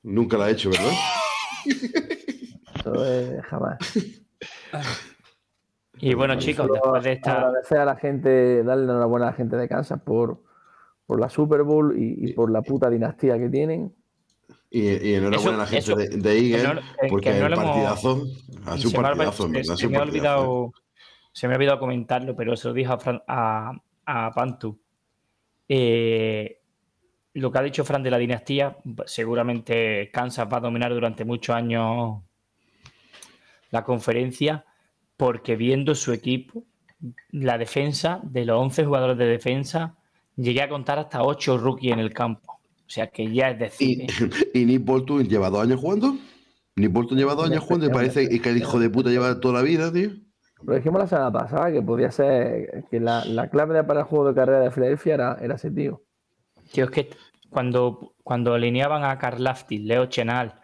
Nunca 0.03 0.37
lo 0.37 0.43
ha 0.43 0.51
hecho, 0.51 0.69
¿verdad? 0.69 0.91
Eso 1.65 3.05
es 3.05 3.43
jamás. 3.45 3.77
Y 5.99 6.13
bueno, 6.13 6.35
chicos, 6.37 6.67
después 6.71 7.03
de 7.03 7.13
esta. 7.13 7.33
Agradecer 7.47 7.79
a 7.79 7.85
la 7.85 7.95
gente, 7.95 8.63
darle 8.63 8.83
enhorabuena 8.85 9.27
a 9.27 9.31
la 9.31 9.35
gente 9.35 9.55
de 9.55 9.67
Kansas 9.67 9.99
por, 10.01 10.41
por 11.05 11.19
la 11.19 11.29
Super 11.29 11.63
Bowl 11.63 11.97
y, 11.97 12.29
y 12.29 12.33
por 12.33 12.51
la 12.51 12.61
puta 12.61 12.89
dinastía 12.89 13.37
que 13.37 13.49
tienen. 13.49 13.93
Y, 14.69 14.81
y 15.09 15.15
enhorabuena 15.15 15.55
a 15.55 15.61
la 15.61 15.65
gente 15.65 15.79
Eso- 15.79 15.95
de, 15.95 16.09
de 16.09 16.37
Eagle, 16.39 16.81
porque 17.09 17.31
que 17.31 17.39
no 17.39 17.45
el 17.47 17.51
lo 17.51 17.57
hemos- 17.57 17.65
partidazo 17.71 18.23
ha 18.65 18.77
sido 18.77 18.89
se 18.89 18.97
un 18.97 19.01
me 19.03 19.07
ha, 19.07 19.11
partidazo, 19.11 19.77
se- 19.77 19.85
un 19.87 19.91
me 19.91 19.97
ha 19.97 20.01
olvidado 20.01 20.73
se 21.31 21.47
me 21.47 21.53
ha 21.53 21.57
olvidado 21.57 21.79
comentarlo, 21.79 22.35
pero 22.35 22.55
se 22.55 22.67
lo 22.67 22.73
dije 22.73 22.91
a, 22.91 22.97
Fran- 22.97 23.23
a, 23.27 23.71
a 24.05 24.31
Pantu. 24.33 24.77
Eh, 25.69 26.59
lo 27.33 27.51
que 27.51 27.59
ha 27.59 27.61
dicho 27.61 27.85
Fran 27.85 28.01
de 28.03 28.09
la 28.11 28.17
dinastía, 28.17 28.77
seguramente 29.05 30.09
Kansas 30.11 30.47
va 30.51 30.57
a 30.57 30.61
dominar 30.61 30.91
durante 30.93 31.23
muchos 31.25 31.55
años 31.55 32.21
la 33.69 33.83
conferencia, 33.83 34.65
porque 35.17 35.55
viendo 35.55 35.95
su 35.95 36.13
equipo, 36.13 36.63
la 37.31 37.57
defensa, 37.57 38.21
de 38.23 38.45
los 38.45 38.59
11 38.59 38.85
jugadores 38.85 39.17
de 39.17 39.25
defensa, 39.25 39.95
llegué 40.35 40.61
a 40.61 40.69
contar 40.69 40.99
hasta 40.99 41.23
8 41.23 41.57
rookies 41.57 41.93
en 41.93 41.99
el 41.99 42.13
campo. 42.13 42.53
O 42.53 42.89
sea 42.89 43.07
que 43.07 43.31
ya 43.33 43.49
es 43.49 43.59
decir, 43.59 43.99
Y, 43.99 44.03
¿eh? 44.03 44.07
y 44.53 44.65
Nick 44.65 44.85
Bolton 44.85 45.27
lleva 45.27 45.49
dos 45.49 45.63
años 45.63 45.79
jugando. 45.81 46.15
Nick 46.75 46.91
Bolton 46.91 47.17
lleva 47.17 47.35
dos 47.35 47.49
años 47.49 47.63
jugando 47.63 47.87
y 47.87 47.89
parece 47.89 48.29
que 48.29 48.49
el 48.49 48.57
hijo 48.57 48.79
de 48.79 48.89
puta 48.89 49.09
lleva 49.09 49.39
toda 49.39 49.55
la 49.55 49.61
vida, 49.61 49.91
tío. 49.91 50.11
Lo 50.63 50.75
dijimos 50.75 51.01
la 51.01 51.07
semana 51.07 51.31
pasada 51.31 51.71
que 51.71 51.81
podía 51.81 52.11
ser 52.11 52.85
que 52.89 52.99
la, 52.99 53.25
la 53.25 53.49
clave 53.49 53.83
para 53.83 54.01
el 54.01 54.05
juego 54.05 54.29
de 54.29 54.35
carrera 54.35 54.59
de 54.59 54.71
Filadelfia 54.71 55.13
era, 55.15 55.37
era 55.41 55.55
ese 55.55 55.69
tío. 55.69 56.03
Tío, 56.71 56.85
es 56.85 56.91
que 56.91 57.09
cuando, 57.49 58.15
cuando 58.23 58.53
alineaban 58.53 59.03
a 59.03 59.17
Karlaftis, 59.17 59.81
Leo 59.81 60.07
Chenal, 60.07 60.59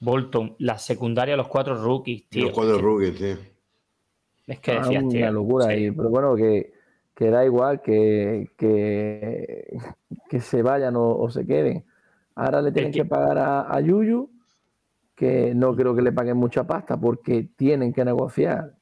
Bolton, 0.00 0.56
la 0.58 0.78
secundaria, 0.78 1.36
los 1.36 1.48
cuatro 1.48 1.82
rookies, 1.82 2.28
tío. 2.28 2.46
Los 2.46 2.52
cuatro 2.52 2.78
rookies, 2.78 3.16
tío. 3.16 3.36
Es 4.48 4.58
que 4.60 4.72
Ah, 4.72 4.80
decías, 4.80 5.02
una 5.04 5.12
tío, 5.12 5.30
locura. 5.32 5.66
sí. 5.66 5.72
Y, 5.84 5.90
pero 5.92 6.08
bueno, 6.08 6.34
que, 6.34 6.72
que 7.14 7.30
da 7.30 7.44
igual 7.44 7.80
que, 7.82 8.50
que, 8.56 9.78
que 10.28 10.40
se 10.40 10.62
vayan 10.62 10.96
o, 10.96 11.16
o 11.16 11.30
se 11.30 11.46
queden. 11.46 11.84
Ahora 12.34 12.60
le 12.62 12.72
tienen 12.72 12.90
que- 12.92 13.00
que 13.02 13.04
pagar 13.04 13.38
a, 13.38 13.72
a 13.72 13.80
Yuyu, 13.80 14.30
que 15.14 15.52
no 15.54 15.74
creo 15.76 15.94
que 15.94 16.02
le 16.02 16.12
paguen 16.12 16.36
mucha 16.36 16.64
pasta 16.66 16.96
porque 16.98 17.48
tienen 17.56 17.92
que 17.92 18.04
negociar 18.04 18.74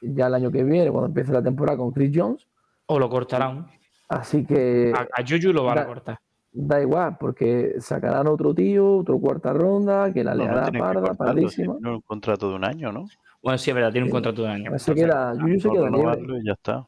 ya 0.00 0.26
el 0.26 0.34
año 0.34 0.50
que 0.50 0.62
viene, 0.64 0.90
cuando 0.90 1.06
empiece 1.08 1.32
la 1.32 1.42
temporada 1.42 1.78
con 1.78 1.90
Chris 1.92 2.10
Jones. 2.14 2.46
O 2.86 2.98
lo 2.98 3.08
cortarán. 3.08 3.66
Así 4.08 4.44
que 4.44 4.92
A, 4.94 5.02
a 5.02 5.24
Juju 5.26 5.52
lo 5.52 5.64
van 5.64 5.78
a 5.78 5.86
cortar. 5.86 6.18
da 6.52 6.82
igual, 6.82 7.16
porque 7.18 7.76
sacarán 7.78 8.26
otro 8.26 8.54
tío, 8.54 8.98
otro 8.98 9.18
cuarta 9.18 9.52
ronda, 9.54 10.12
que 10.12 10.22
la 10.22 10.32
No, 10.34 10.38
no 10.38 10.44
liará 10.50 10.62
tienen 10.70 10.82
que 10.82 10.86
parda, 10.94 11.14
pardísima. 11.14 11.74
un 11.74 12.00
contrato 12.02 12.50
de 12.50 12.56
un 12.56 12.64
año, 12.64 12.92
¿no? 12.92 13.06
Bueno, 13.44 13.58
sí, 13.58 13.70
es 13.70 13.74
verdad, 13.74 13.92
tiene 13.92 14.06
un 14.06 14.10
contrato 14.10 14.40
de 14.40 14.48
un 14.48 14.54
año. 14.54 14.70
Pues 14.70 14.82
se 14.82 14.92
Entonces, 14.92 15.14
queda, 15.14 15.34
Yuyu 15.38 15.60
se 15.60 15.68
No 15.68 15.74
queda 15.74 16.38
y 16.40 16.46
ya 16.46 16.52
está. 16.52 16.86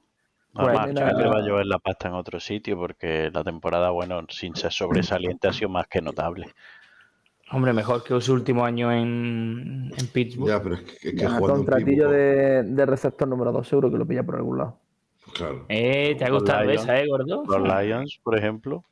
Pues, 0.55 0.69
Además, 0.69 0.87
que 0.87 1.23
le 1.23 1.29
va 1.29 1.37
a 1.37 1.43
llevar 1.43 1.67
la 1.67 1.79
pasta 1.79 2.09
en 2.09 2.15
otro 2.15 2.41
sitio 2.41 2.79
porque 2.79 3.31
la 3.31 3.45
temporada, 3.45 3.91
bueno, 3.91 4.23
sin 4.31 4.57
ser 4.57 4.73
sobresaliente, 4.73 5.49
ha 5.49 5.53
sido 5.53 5.69
más 5.69 5.87
que 5.87 6.01
notable. 6.01 6.47
Hombre, 7.53 7.75
mejor 7.75 8.03
que 8.03 8.19
su 8.23 8.33
último 8.33 8.65
año 8.65 8.91
en, 8.91 9.93
en 9.95 10.07
Pittsburgh. 10.09 10.49
Ya, 10.49 10.63
pero 10.63 10.77
es 10.77 10.81
que, 10.81 10.93
es 11.11 11.15
que 11.15 11.17
Ya, 11.17 11.39
contratillo 11.39 12.09
de, 12.09 12.63
de 12.63 12.87
receptor 12.87 13.29
número 13.29 13.53
2, 13.53 13.69
seguro 13.69 13.91
que 13.91 13.99
lo 13.99 14.07
pilla 14.07 14.25
por 14.25 14.37
algún 14.37 14.57
lado. 14.57 14.79
Claro. 15.35 15.67
Eh, 15.69 16.17
¿te 16.19 16.25
ha 16.25 16.31
gustado 16.31 16.65
Lions. 16.65 16.83
esa, 16.83 16.99
eh, 16.99 17.07
gordo? 17.07 17.45
Los 17.47 17.63
Lions, 17.63 18.19
por 18.23 18.39
ejemplo, 18.39 18.83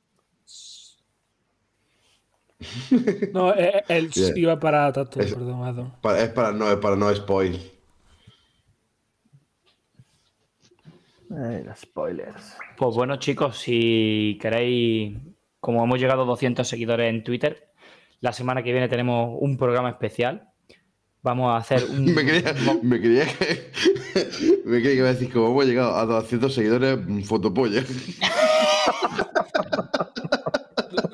No, 3.32 3.52
eh, 3.54 3.78
eh, 3.78 3.82
él 3.88 4.10
Yeah. 4.10 4.32
iba 4.38 4.60
para 4.60 4.92
Tatu, 4.92 5.20
Es- 5.20 5.34
perdón, 5.34 5.62
Adam. 5.64 5.92
Para- 6.00 6.22
es 6.22 6.28
para 6.30 6.52
no, 6.52 6.70
es 6.70 6.76
para 6.76 6.96
no 6.96 7.14
spoil. 7.14 7.60
Ay, 11.30 11.64
los 11.64 11.80
spoilers. 11.80 12.56
Pues 12.76 12.94
bueno, 12.94 13.16
chicos, 13.16 13.58
si 13.58 14.38
queréis, 14.40 15.16
como 15.60 15.82
hemos 15.82 15.98
llegado 15.98 16.22
a 16.22 16.26
200 16.26 16.66
seguidores 16.68 17.10
en 17.10 17.24
Twitter, 17.24 17.70
la 18.20 18.32
semana 18.32 18.62
que 18.62 18.72
viene 18.72 18.88
tenemos 18.88 19.36
un 19.40 19.56
programa 19.56 19.90
especial. 19.90 20.48
Vamos 21.22 21.50
a 21.52 21.56
hacer 21.56 21.82
un... 21.90 22.04
Me 22.14 22.22
creía, 22.24 22.54
me 22.82 23.00
creía 23.00 23.24
que. 23.38 23.70
Me 24.66 24.80
creía 24.80 24.90
que 24.90 24.94
iba 24.96 25.08
a 25.08 25.12
decir 25.14 25.28
que 25.28 25.34
como 25.34 25.48
hemos 25.50 25.64
llegado 25.66 25.96
a 25.96 26.04
200 26.04 26.52
seguidores, 26.54 26.98
mm, 27.06 27.22
fotopolla. 27.22 27.82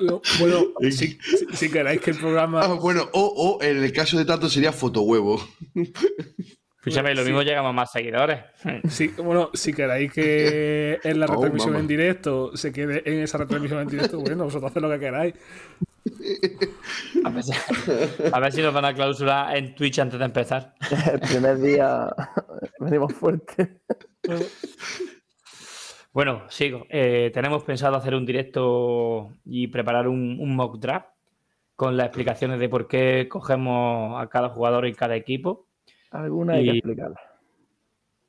Lo- 0.01 0.21
Bueno, 0.39 0.65
si, 0.81 0.91
si- 0.91 1.17
si 1.53 1.69
queréis 1.69 2.01
que 2.01 2.11
el 2.11 2.17
programa. 2.17 2.61
Ah, 2.63 2.73
bueno, 2.73 3.07
o, 3.13 3.57
o 3.59 3.63
en 3.63 3.83
el 3.83 3.91
caso 3.93 4.17
de 4.17 4.25
Tato 4.25 4.49
sería 4.49 4.71
fotohuevo. 4.71 5.41
Escúchame, 6.77 7.13
lo 7.13 7.23
mismo 7.23 7.43
llegamos 7.43 7.69
a 7.69 7.73
más 7.73 7.91
seguidores. 7.91 8.39
Si, 8.89 9.09
bueno, 9.09 9.51
si 9.53 9.71
queréis 9.71 10.11
que 10.11 10.99
en 11.03 11.19
la 11.19 11.25
Oh, 11.29 11.33
retransmisión 11.33 11.75
en 11.75 11.85
directo 11.87 12.57
se 12.57 12.71
quede 12.71 13.03
en 13.05 13.19
esa 13.21 13.37
retransmisión 13.37 13.81
en 13.81 13.87
directo, 13.87 14.19
bueno, 14.19 14.45
vosotros 14.45 14.71
haced 14.71 14.81
lo 14.81 14.89
que 14.89 14.99
queráis. 14.99 15.35
A 17.23 17.29
ver, 17.29 17.43
si, 17.43 17.51
a 18.33 18.39
ver 18.39 18.51
si 18.51 18.61
nos 18.63 18.73
van 18.73 18.85
a 18.85 18.93
clausurar 18.95 19.55
en 19.55 19.75
Twitch 19.75 19.99
antes 19.99 20.17
de 20.17 20.25
empezar. 20.25 20.73
El 21.13 21.19
primer 21.19 21.59
día 21.59 22.07
venimos 22.79 23.13
fuerte. 23.13 23.81
Bueno, 26.13 26.43
sigo. 26.49 26.85
Eh, 26.89 27.31
tenemos 27.33 27.63
pensado 27.63 27.95
hacer 27.95 28.13
un 28.15 28.25
directo 28.25 29.31
y 29.45 29.67
preparar 29.67 30.07
un, 30.07 30.37
un 30.39 30.55
mock 30.55 30.77
draft 30.79 31.07
con 31.75 31.95
las 31.97 32.07
explicaciones 32.07 32.59
de 32.59 32.69
por 32.69 32.87
qué 32.87 33.27
cogemos 33.29 34.21
a 34.21 34.27
cada 34.27 34.49
jugador 34.49 34.85
en 34.85 34.93
cada 34.93 35.15
equipo. 35.15 35.67
Alguna 36.11 36.53
hay 36.55 36.65
que 36.65 36.71
Y- 36.73 36.77
explicarla. 36.79 37.19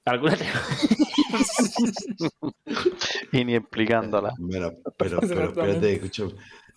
¿Alguna 0.04 0.36
te- 0.36 0.46
y 3.32 3.44
ni 3.44 3.54
explicándola. 3.54 4.32
Mira, 4.38 4.72
pero, 4.96 5.20
pero 5.20 5.44
espérate, 5.48 5.92
escucha. 5.92 6.24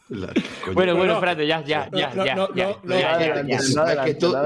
La- 0.09 0.27
coño, 0.27 0.73
Bueno, 0.75 0.95
bueno, 0.95 0.95
Bueno, 0.97 1.13
espérate, 1.13 1.47
ya, 1.47 1.63
ya, 1.63 1.89
ya, 1.91 2.13
ya, 2.23 2.35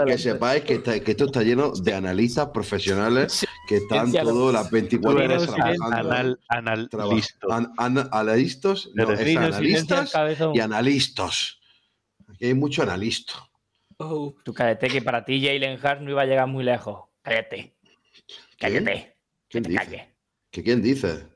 que, 0.05 0.17
sepáis 0.17 0.63
que, 0.63 0.75
está- 0.75 0.99
que 1.01 1.11
esto 1.11 1.25
está 1.25 1.43
lleno 1.43 1.71
de 1.73 1.93
analistas 1.93 2.47
profesionales 2.53 3.45
que 3.69 3.75
están 3.77 4.07
Silencialo. 4.07 4.31
todas 4.31 4.53
las 4.55 4.71
24 4.71 5.19
Tú 5.19 5.23
eres 5.23 5.43
horas 5.43 5.55
trabajando. 5.55 5.95
Anal, 6.11 6.39
anal, 6.49 6.89
traba- 6.89 7.13
listo. 7.13 7.51
an- 7.51 7.71
an- 7.77 8.09
analistas, 8.11 8.89
no, 8.95 9.03
es 9.13 9.37
analistas 9.37 10.11
y 10.55 10.59
analistas. 10.59 11.59
Aquí 12.27 12.45
hay 12.47 12.53
mucho 12.55 12.81
analista. 12.81 13.33
Oh, 13.97 14.33
Tú 14.43 14.53
cállate 14.55 14.87
que 14.87 15.03
para 15.03 15.23
ti 15.23 15.39
Jalen 15.45 15.77
Hart 15.85 16.01
no 16.01 16.09
iba 16.09 16.23
a 16.23 16.25
llegar 16.25 16.47
muy 16.47 16.63
lejos. 16.63 17.03
Cállate. 17.21 17.75
Cállate. 18.57 19.15
Que 19.47 19.61
¿Quién 19.61 19.63
te 19.63 19.69
dice? 19.69 19.83
calles. 19.85 20.01
¿Que 20.51 20.63
quién 20.63 20.81
dice? 20.81 21.27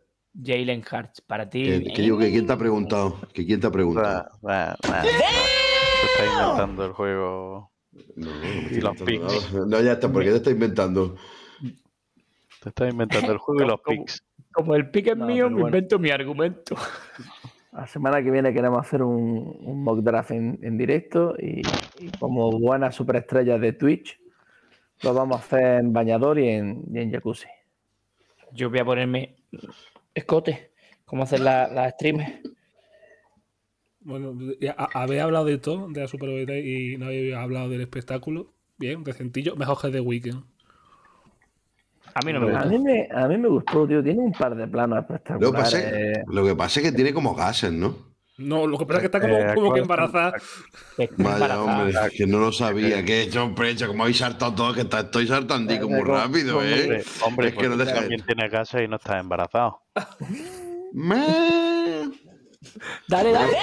Jalen 0.43 0.83
Hart, 0.89 1.17
para 1.27 1.47
ti. 1.47 1.63
Que, 1.65 1.83
que 1.93 2.01
digo 2.01 2.17
que 2.17 2.31
quién 2.31 2.47
te 2.47 2.53
ha 2.53 2.57
preguntado. 2.57 3.19
Que 3.31 3.45
quién 3.45 3.59
te 3.59 3.67
ha 3.67 3.71
preguntado. 3.71 4.27
Va, 4.43 4.49
va, 4.49 4.77
va, 4.89 4.89
va. 4.91 5.03
Se 5.03 5.09
está 5.11 6.25
inventando 6.25 6.85
el 6.85 6.93
juego. 6.93 7.71
No, 8.15 8.31
no, 8.31 8.93
nada. 9.21 9.65
No, 9.67 9.81
ya 9.81 9.91
está, 9.93 10.11
porque 10.11 10.29
te 10.31 10.37
está 10.37 10.49
inventando. 10.49 11.15
Se 12.63 12.69
está 12.69 12.87
inventando 12.89 13.31
el 13.33 13.37
juego 13.37 13.61
y 13.63 13.67
los 13.67 13.81
picks. 13.81 14.23
Como 14.53 14.75
el 14.75 14.89
pick 14.89 15.07
es 15.07 15.17
No, 15.17 15.25
mío, 15.27 15.49
me 15.49 15.61
bueno. 15.61 15.67
invento 15.67 15.99
mi 15.99 16.09
argumento. 16.09 16.75
La 17.73 17.87
semana 17.87 18.21
que 18.23 18.29
viene 18.29 18.53
queremos 18.53 18.79
hacer 18.79 19.01
un, 19.01 19.57
un 19.61 19.83
mock 19.83 19.99
draft 20.01 20.29
en, 20.31 20.59
en 20.61 20.77
directo 20.77 21.35
y, 21.39 21.61
y 21.99 22.11
como 22.19 22.51
buenas 22.51 22.93
superestrellas 22.95 23.59
de 23.59 23.73
Twitch, 23.73 24.19
lo 25.01 25.13
vamos 25.15 25.37
a 25.37 25.39
hacer 25.43 25.79
en 25.79 25.91
bañador 25.91 26.37
y 26.37 26.49
en, 26.49 26.83
y 26.93 26.99
en 26.99 27.11
jacuzzi. 27.11 27.47
Yo 28.51 28.69
voy 28.69 28.77
a 28.79 28.85
ponerme 28.85 29.35
escote. 30.13 30.71
¿Cómo 31.05 31.23
hacen 31.23 31.43
las 31.43 31.71
la 31.71 31.89
streamers? 31.89 32.41
bueno, 34.01 34.37
habéis 34.93 35.21
hablado 35.21 35.45
de 35.45 35.57
todo, 35.57 35.87
de 35.89 36.01
la 36.01 36.07
Super 36.07 36.29
Bowl 36.29 36.49
y 36.51 36.97
no 36.97 37.05
habéis 37.05 37.33
hablado 37.35 37.69
del 37.69 37.81
espectáculo. 37.81 38.53
Bien, 38.77 39.03
decentillo. 39.03 39.55
Mejor 39.55 39.81
que 39.81 39.89
The 39.89 39.99
Weeknd. 39.99 40.43
A 42.15 42.25
mí 42.25 42.31
no 42.33 42.39
me 42.41 42.55
A 42.55 42.65
mí 42.65 42.79
me, 42.79 43.07
a 43.11 43.27
mí 43.27 43.37
me 43.37 43.47
gustó, 43.47 43.87
tío. 43.87 44.03
Tiene 44.03 44.19
un 44.21 44.31
par 44.31 44.55
de 44.55 44.67
planos 44.67 44.99
Lo 44.99 45.07
que, 45.07 45.13
espectaculares. 45.15 45.53
pasa 45.63 45.79
es, 45.79 46.17
lo 46.27 46.45
que 46.45 46.55
pasa 46.55 46.79
es 46.79 46.85
que 46.85 46.91
tiene 46.91 47.13
como 47.13 47.33
gases, 47.35 47.71
¿no? 47.71 48.13
No, 48.37 48.65
lo 48.65 48.79
que 48.79 48.85
pasa 48.87 48.97
es 48.97 49.01
que 49.01 49.05
está 49.17 49.21
como, 49.21 49.35
Eh, 49.37 49.51
como 49.53 49.73
que 49.73 49.81
¿cuál- 49.81 49.81
embarazada. 49.81 50.33
Vaya, 51.17 51.61
hombre, 51.61 51.93
que 52.17 52.25
no 52.25 52.39
lo 52.39 52.51
sabía. 52.51 53.05
Que 53.05 53.21
hecho, 53.21 53.43
hombre, 53.43 53.69
hecho, 53.71 53.87
como 53.87 54.03
habéis 54.03 54.17
saltado 54.17 54.53
todo, 54.55 54.73
que 54.73 54.81
está- 54.81 55.01
estoy 55.01 55.27
saltandico 55.27 55.87
muy 55.87 56.01
rápido, 56.01 56.63
¿eh? 56.63 56.81
Hombre, 56.81 57.03
hombre 57.25 57.47
Es 57.49 57.53
que 57.55 57.69
no 57.69 57.77
deja- 57.77 57.93
también 57.93 58.23
tiene 58.25 58.49
casa 58.49 58.81
y 58.81 58.87
no 58.87 58.95
está 58.95 59.19
embarazado. 59.19 59.81
Me- 60.93 62.11
Dale, 63.07 63.31
dale. 63.33 63.57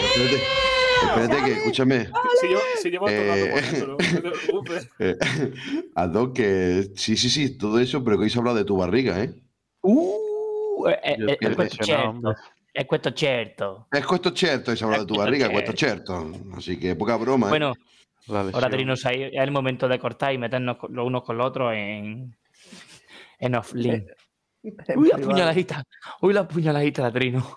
Espérate, 1.00 1.22
espérate 1.22 1.44
que, 1.44 1.58
escúchame. 1.58 2.06
Si 2.40 2.50
yo, 2.50 2.58
si 2.80 2.90
llevo 2.90 3.06
todo 3.06 3.16
Eh. 4.98 5.16
Eh, 5.96 6.32
que 6.34 6.90
sí, 6.94 7.16
sí, 7.16 7.30
sí, 7.30 7.59
todo 7.59 7.78
eso, 7.78 8.03
pero 8.05 8.16
que 8.16 8.22
habéis 8.22 8.36
hablado 8.36 8.57
de 8.57 8.64
tu 8.64 8.76
barriga, 8.76 9.22
¿eh? 9.22 9.34
Uh, 9.82 10.86
eh, 10.88 11.01
eh, 11.03 11.38
eh, 11.40 11.94
hombre. 11.94 12.34
È 12.72 12.86
questo 12.86 13.12
certo. 13.12 13.86
Es 13.90 14.07
questo 14.07 14.30
certo, 14.34 14.70
habéis 14.70 14.82
hablado 14.82 15.05
de 15.05 15.12
tu 15.12 15.18
barriga, 15.18 15.46
certo. 15.46 15.55
questo 15.55 15.76
certo. 15.76 16.30
Así 16.57 16.78
que 16.78 16.94
poca 16.94 17.16
broma, 17.16 17.46
¿eh? 17.46 17.51
Bueno, 17.51 17.74
ahora 18.28 18.70
Trinos, 18.70 19.05
ahí 19.07 19.24
es 19.24 19.32
el 19.34 19.51
momento 19.51 19.88
de 19.88 19.98
cortar 19.98 20.32
y 20.32 20.38
meternos 20.38 20.76
los 20.88 21.07
unos 21.07 21.24
con 21.24 21.36
los 21.36 21.46
otros 21.46 21.72
en, 21.74 22.36
en 23.38 23.55
offlink. 23.55 24.07
En 24.62 24.98
Uy, 24.98 25.09
la 25.09 25.18
puñaladita. 25.18 25.82
Uy, 26.20 26.32
la 26.32 26.46
puñaladita 26.46 27.07
de 27.07 27.12
Trino. 27.12 27.57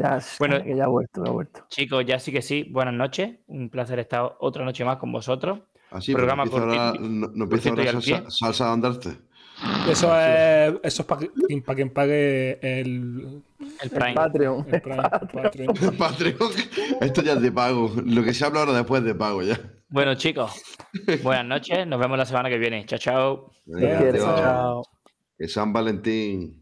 Ya, 0.00 0.18
Bueno. 0.38 0.62
que 0.62 0.74
ya 0.74 0.84
ha 0.84 0.88
vuelto, 0.88 1.22
ya 1.22 1.30
ha 1.30 1.32
vuelto. 1.34 1.60
Chicos, 1.68 2.04
ya 2.06 2.18
sí 2.18 2.32
que 2.32 2.40
sí, 2.40 2.66
buenas 2.70 2.94
noches. 2.94 3.36
Un 3.48 3.68
placer 3.68 3.98
estar 3.98 4.36
otra 4.40 4.64
noche 4.64 4.82
más 4.84 4.96
con 4.96 5.12
vosotros. 5.12 5.58
Así, 5.90 6.14
Programa 6.14 6.44
pero 6.44 6.56
empieza 6.62 6.82
ahora, 6.88 6.98
cortito- 6.98 7.08
no, 7.10 7.28
no 7.34 7.44
empieza 7.44 7.68
ahora 7.70 7.90
al 7.90 8.30
salsa, 8.30 8.64
de 8.66 8.70
andarte. 8.72 9.10
Eso 9.90 10.18
es, 10.18 10.74
eso 10.82 11.02
es 11.02 11.06
para 11.06 11.20
que, 11.20 11.60
pa' 11.60 11.74
quien 11.74 11.90
pague 11.90 12.52
el, 12.62 13.42
El 13.82 13.90
Prime. 13.90 14.14
Patreon. 14.14 14.66
el 14.72 14.80
Prime, 14.80 15.02
el 15.02 15.28
Patreon. 15.28 15.96
Patreon. 15.98 16.50
Esto 17.02 17.22
ya 17.22 17.32
es 17.34 17.42
de 17.42 17.52
pago. 17.52 17.92
Lo 18.06 18.22
que 18.24 18.32
se 18.32 18.46
habla 18.46 18.60
ahora 18.60 18.72
después 18.72 19.00
es 19.02 19.06
de 19.06 19.14
pago 19.14 19.42
ya. 19.42 19.60
Bueno, 19.90 20.14
chicos, 20.14 20.52
buenas 21.22 21.44
noches. 21.44 21.86
Nos 21.86 22.00
vemos 22.00 22.16
la 22.16 22.24
semana 22.24 22.48
que 22.48 22.56
viene. 22.56 22.86
Chao, 22.86 22.98
chao. 22.98 23.52
Venga. 23.66 24.18
Chao. 24.18 24.82
Que 25.36 25.46
San 25.48 25.74
Valentín. 25.74 26.56